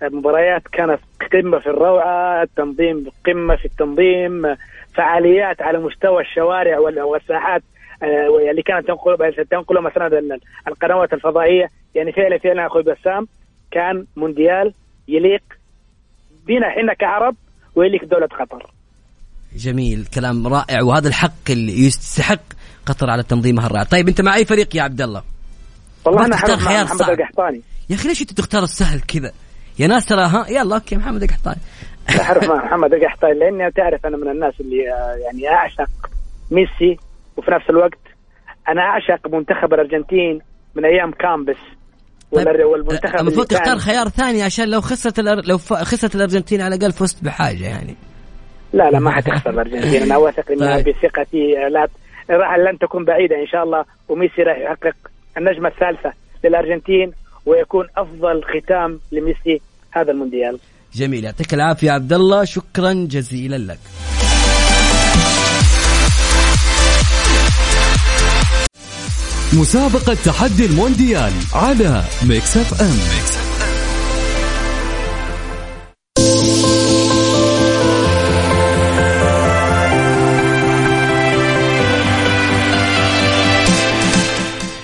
[0.02, 0.98] المباريات كانت
[1.32, 4.56] قمة في الروعة التنظيم قمة في التنظيم
[4.96, 7.62] فعاليات على مستوى الشوارع وال- والساحات
[8.02, 11.66] آه، اللي كانت تنقل تنقله مثلا ال- القنوات الفضائية.
[11.94, 13.26] يعني فعلا فعلا أخوي بسام
[13.70, 14.74] كان مونديال
[15.08, 15.42] يليق
[16.46, 17.36] بنا إحنا كعرب
[17.74, 18.70] ويليق دولة قطر.
[19.56, 20.82] جميل كلام رائع.
[20.82, 22.40] وهذا الحق اللي يستحق
[22.86, 23.84] قطر على تنظيمها الرائع.
[23.84, 25.22] طيب أنت مع اي فريق يا عبد الله؟
[26.04, 27.10] والله أنا تختار خيار محمد صعب.
[27.10, 27.60] القحطاني.
[27.90, 29.32] يا أخي ليش أنت تختار السهل كذا؟
[29.78, 31.60] يا ناس ترى ها يلا أوكي محمد القحطاني.
[32.20, 35.88] أعرف مع محمد القحطاني لأني تعرف أنا من الناس اللي آه، يعني أعشق
[36.50, 36.96] ميسي
[37.36, 37.98] وفي نفس الوقت
[38.68, 40.40] أنا أعشق منتخب الأرجنتين
[40.74, 41.56] من أيام كامبس
[42.30, 45.40] ولا- والمنتخب المفروض اللي كان- تختار خيار ثاني عشان لو خسرت الأر...
[45.46, 45.72] لو ف...
[45.72, 47.94] خسرت الأرجنتين على الأقل فزت بحاجة يعني.
[48.72, 50.02] لا لا ما حتخسر الأرجنتين.
[50.02, 50.88] أنا واثق انها طيب.
[50.88, 51.88] بثقتي آه، لا
[52.30, 54.94] راح لن تكون بعيدة إن شاء الله وميسي راح يحقق
[55.38, 56.12] النجمة الثالثة
[56.44, 57.12] للأرجنتين
[57.46, 60.58] ويكون أفضل ختام لميسي هذا المونديال.
[60.94, 61.24] جميل.
[61.24, 62.44] يعطيك العافية عبد الله.
[62.44, 63.78] شكرا جزيلا لك.
[69.52, 72.90] مسابقة تحدي المونديال على Mix FM.
[72.90, 73.51] Mix F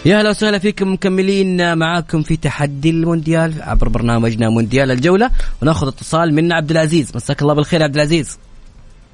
[0.09, 5.31] يا هلا وسهلا فيكم مكملين معاكم في تحدي المونديال عبر برنامجنا مونديال الجولة
[5.63, 7.17] وناخذ اتصال من عبد العزيز.
[7.17, 8.39] مساك الله بالخير عبد العزيز.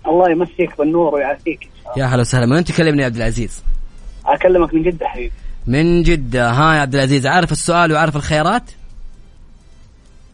[0.07, 2.47] الله يمسيك بالنور ويعافيك يا هلا وسهلا.
[2.47, 3.63] من أنت؟ تكلمني يا عبد العزيز.
[4.27, 5.33] أكلمك من جدة حبيبي.
[5.67, 6.51] من جدة.
[6.51, 8.71] ها يا عبد العزيز عارف السؤال وعارف الخيارات؟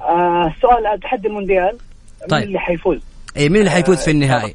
[0.01, 1.79] آه السؤال تحدي المونديال
[2.29, 2.33] طيب.
[2.33, 2.99] مين اللي حيفوز؟
[3.37, 4.55] اي مين اللي حيفوز في النهائي؟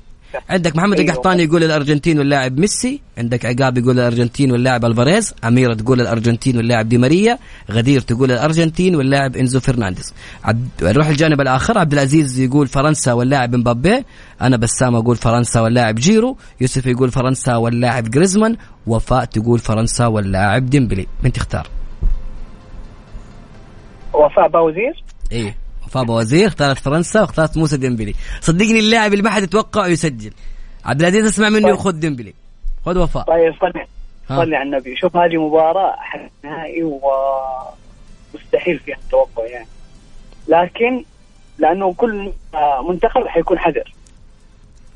[0.50, 1.12] عندك محمد أيوة.
[1.12, 3.02] القحطاني يقول الأرجنتين واللاعب ميسي.
[3.18, 5.34] عندك عقاب يقول الأرجنتين واللاعب ألفاريز.
[5.44, 7.38] أميرة تقول الأرجنتين واللاعب دي ماريا.
[7.72, 10.14] غدير تقول الأرجنتين واللاعب إنزو فرنانديز.
[10.44, 10.68] عبد...
[10.82, 11.78] نروح الجانب الآخر.
[11.78, 14.04] عبد العزيز يقول فرنسا واللاعب مبابي.
[14.42, 16.38] أنا بسام أقول فرنسا واللاعب جيرو.
[16.62, 18.58] يوسف يقول فرنسا واللاعب جريزمان.
[18.88, 21.08] وفاء تقول فرنسا واللاعب ديمبلي.
[21.24, 21.68] من تختار؟
[24.14, 25.65] وفاء باوزير؟ إيه.
[26.02, 28.14] وفاء باوزير اختارت فرنسا واختارت موسى ديمبلي.
[28.42, 30.32] صدقني اللاعب اللي ما حد يتوقعه يسجل
[30.86, 31.74] عبد العزيز اسمع منه طيب.
[31.74, 32.34] وخذ ديمبلي.
[32.86, 33.24] خذ وفاء.
[33.24, 33.86] طيب صلي.
[34.30, 34.96] صلي على النبي.
[34.96, 36.84] شوف هذه مباراة حق نهائي
[38.34, 39.68] ومستحيل فيها التوقع يعني.
[40.48, 41.04] لكن
[41.58, 42.32] لأنه كل
[42.90, 43.94] منتخب حيكون حذر.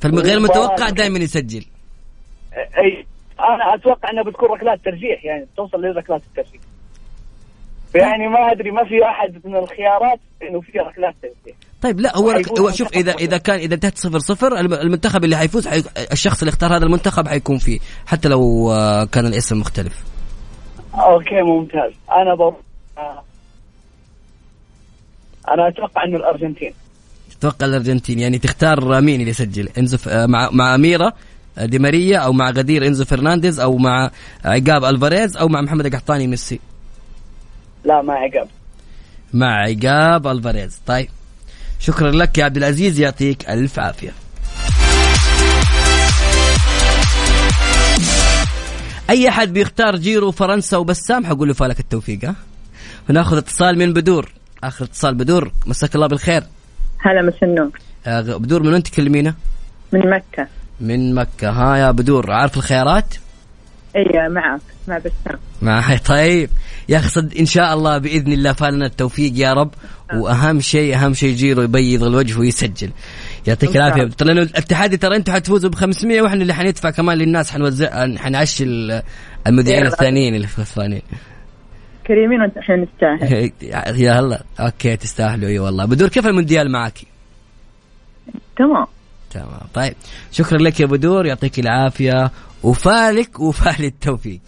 [0.01, 1.65] فالغير المباراة- متوقع دائما يسجل.
[2.53, 3.05] أي
[3.39, 6.61] أنا أتوقع انها بتكون ركلات ترجيح يعني توصل لركلات الترجيح.
[7.95, 12.41] يعني ما أدري ما في أحد من الخيارات إنه في ركلات ترجيح طيب لا هو
[12.59, 15.83] هو شوف اذا إذا كان إذا انتهت صفر صفر الم- المنتخب اللي حيفوز حي...
[16.11, 20.03] الشخص اللي اختار هذا المنتخب حيكون فيه حتى لو آه، كان الاسم مختلف.
[20.93, 21.91] Okay ممتاز.
[22.11, 22.31] أنا
[22.97, 23.23] آه،
[25.49, 26.73] أنا أتوقع إنه الأرجنتين.
[27.39, 28.19] تتوقع الأرجنتين.
[28.19, 30.07] يعني تختار مين اللي يسجل؟ إنزو ف...
[30.07, 31.13] آه، مع مع أميرة
[31.57, 34.11] آه، دي ماريا أو مع غدير إنزو فرنانديز أو مع
[34.45, 36.59] عقاب ألفاريز أو مع محمد القحطاني ميسي.
[37.83, 38.47] لا ما عقاب
[39.33, 41.09] مع عقاب الفاريز طيب
[41.79, 44.11] شكرا لك يا عبد العزيز يعطيك ألف عافية.
[49.09, 52.35] أي أحد بيختار جيرو فرنسا وبسام؟ حقول له فالك التوفيق ها؟
[53.09, 54.31] وناخذ اتصال من بدور.
[54.63, 55.51] آخر اتصال بدور.
[55.65, 56.43] مساك الله بالخير.
[56.99, 57.69] هلا مس النور.
[58.07, 59.35] آه، بدور من وين تكلمينا
[59.91, 60.47] من مكة.
[60.79, 61.49] من مكة.
[61.49, 63.15] ها يا بدور عارف الخيارات؟
[63.99, 66.49] اي معك مع بسام معي طيب
[66.89, 69.71] يا أخي صد إن شاء الله بإذن الله فالنا التوفيق يا رب
[70.13, 72.89] وأهم شيء أهم شيء جيرو يبيض الوجه ويسجل.
[73.47, 74.03] يعطيك العافية.
[74.03, 79.03] ترى التحدي ترى أنتم حتفوزوا ب 500 وإحنا اللي حندفع كمان للناس حنوزع حنعشي ال-
[79.47, 79.93] المذيعين يلا.
[79.93, 81.01] الثانيين اللي في الثانيين.
[82.07, 83.51] كريمين وإنت إحنا نستاهل.
[84.01, 85.49] يا هلا okay تستاهلوا.
[85.49, 85.85] إي والله.
[85.85, 86.99] بدور كيف المونديال معك؟
[88.57, 88.85] تمام.
[89.31, 89.59] تمام.
[89.73, 89.93] طيب
[90.31, 91.25] شكرا لك يا بدور.
[91.25, 92.31] يعطيك العافية.
[92.63, 94.39] وفالك وفال التوفيق.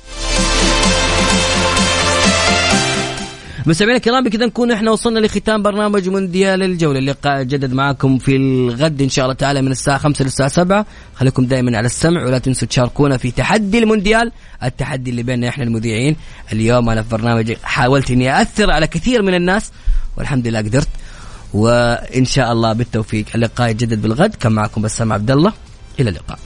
[3.66, 7.00] مستمعينا الكرام بكذا نكون إحنا وصلنا لختام برنامج مونديال الجولة.
[7.00, 10.86] اللقاء جدد معكم في الغد إن شاء الله تعالى من الساعة 5 للساعة 7
[11.16, 14.32] خليكم دائما على السمع ولا تنسوا تشاركونا في تحدي المونديال
[14.64, 16.16] التحدي اللي بيننا إحنا المذيعين.
[16.54, 19.72] اليوم أنا في برنامج حاولت إني أثر على كثير من الناس
[20.18, 20.90] والحمد لله قدرت.
[21.54, 23.26] وإن شاء الله بالتوفيق.
[23.36, 25.54] اللقاء يتجدد بالغد كان معكم بسام عبد الله.
[26.00, 26.40] إلى اللقاء.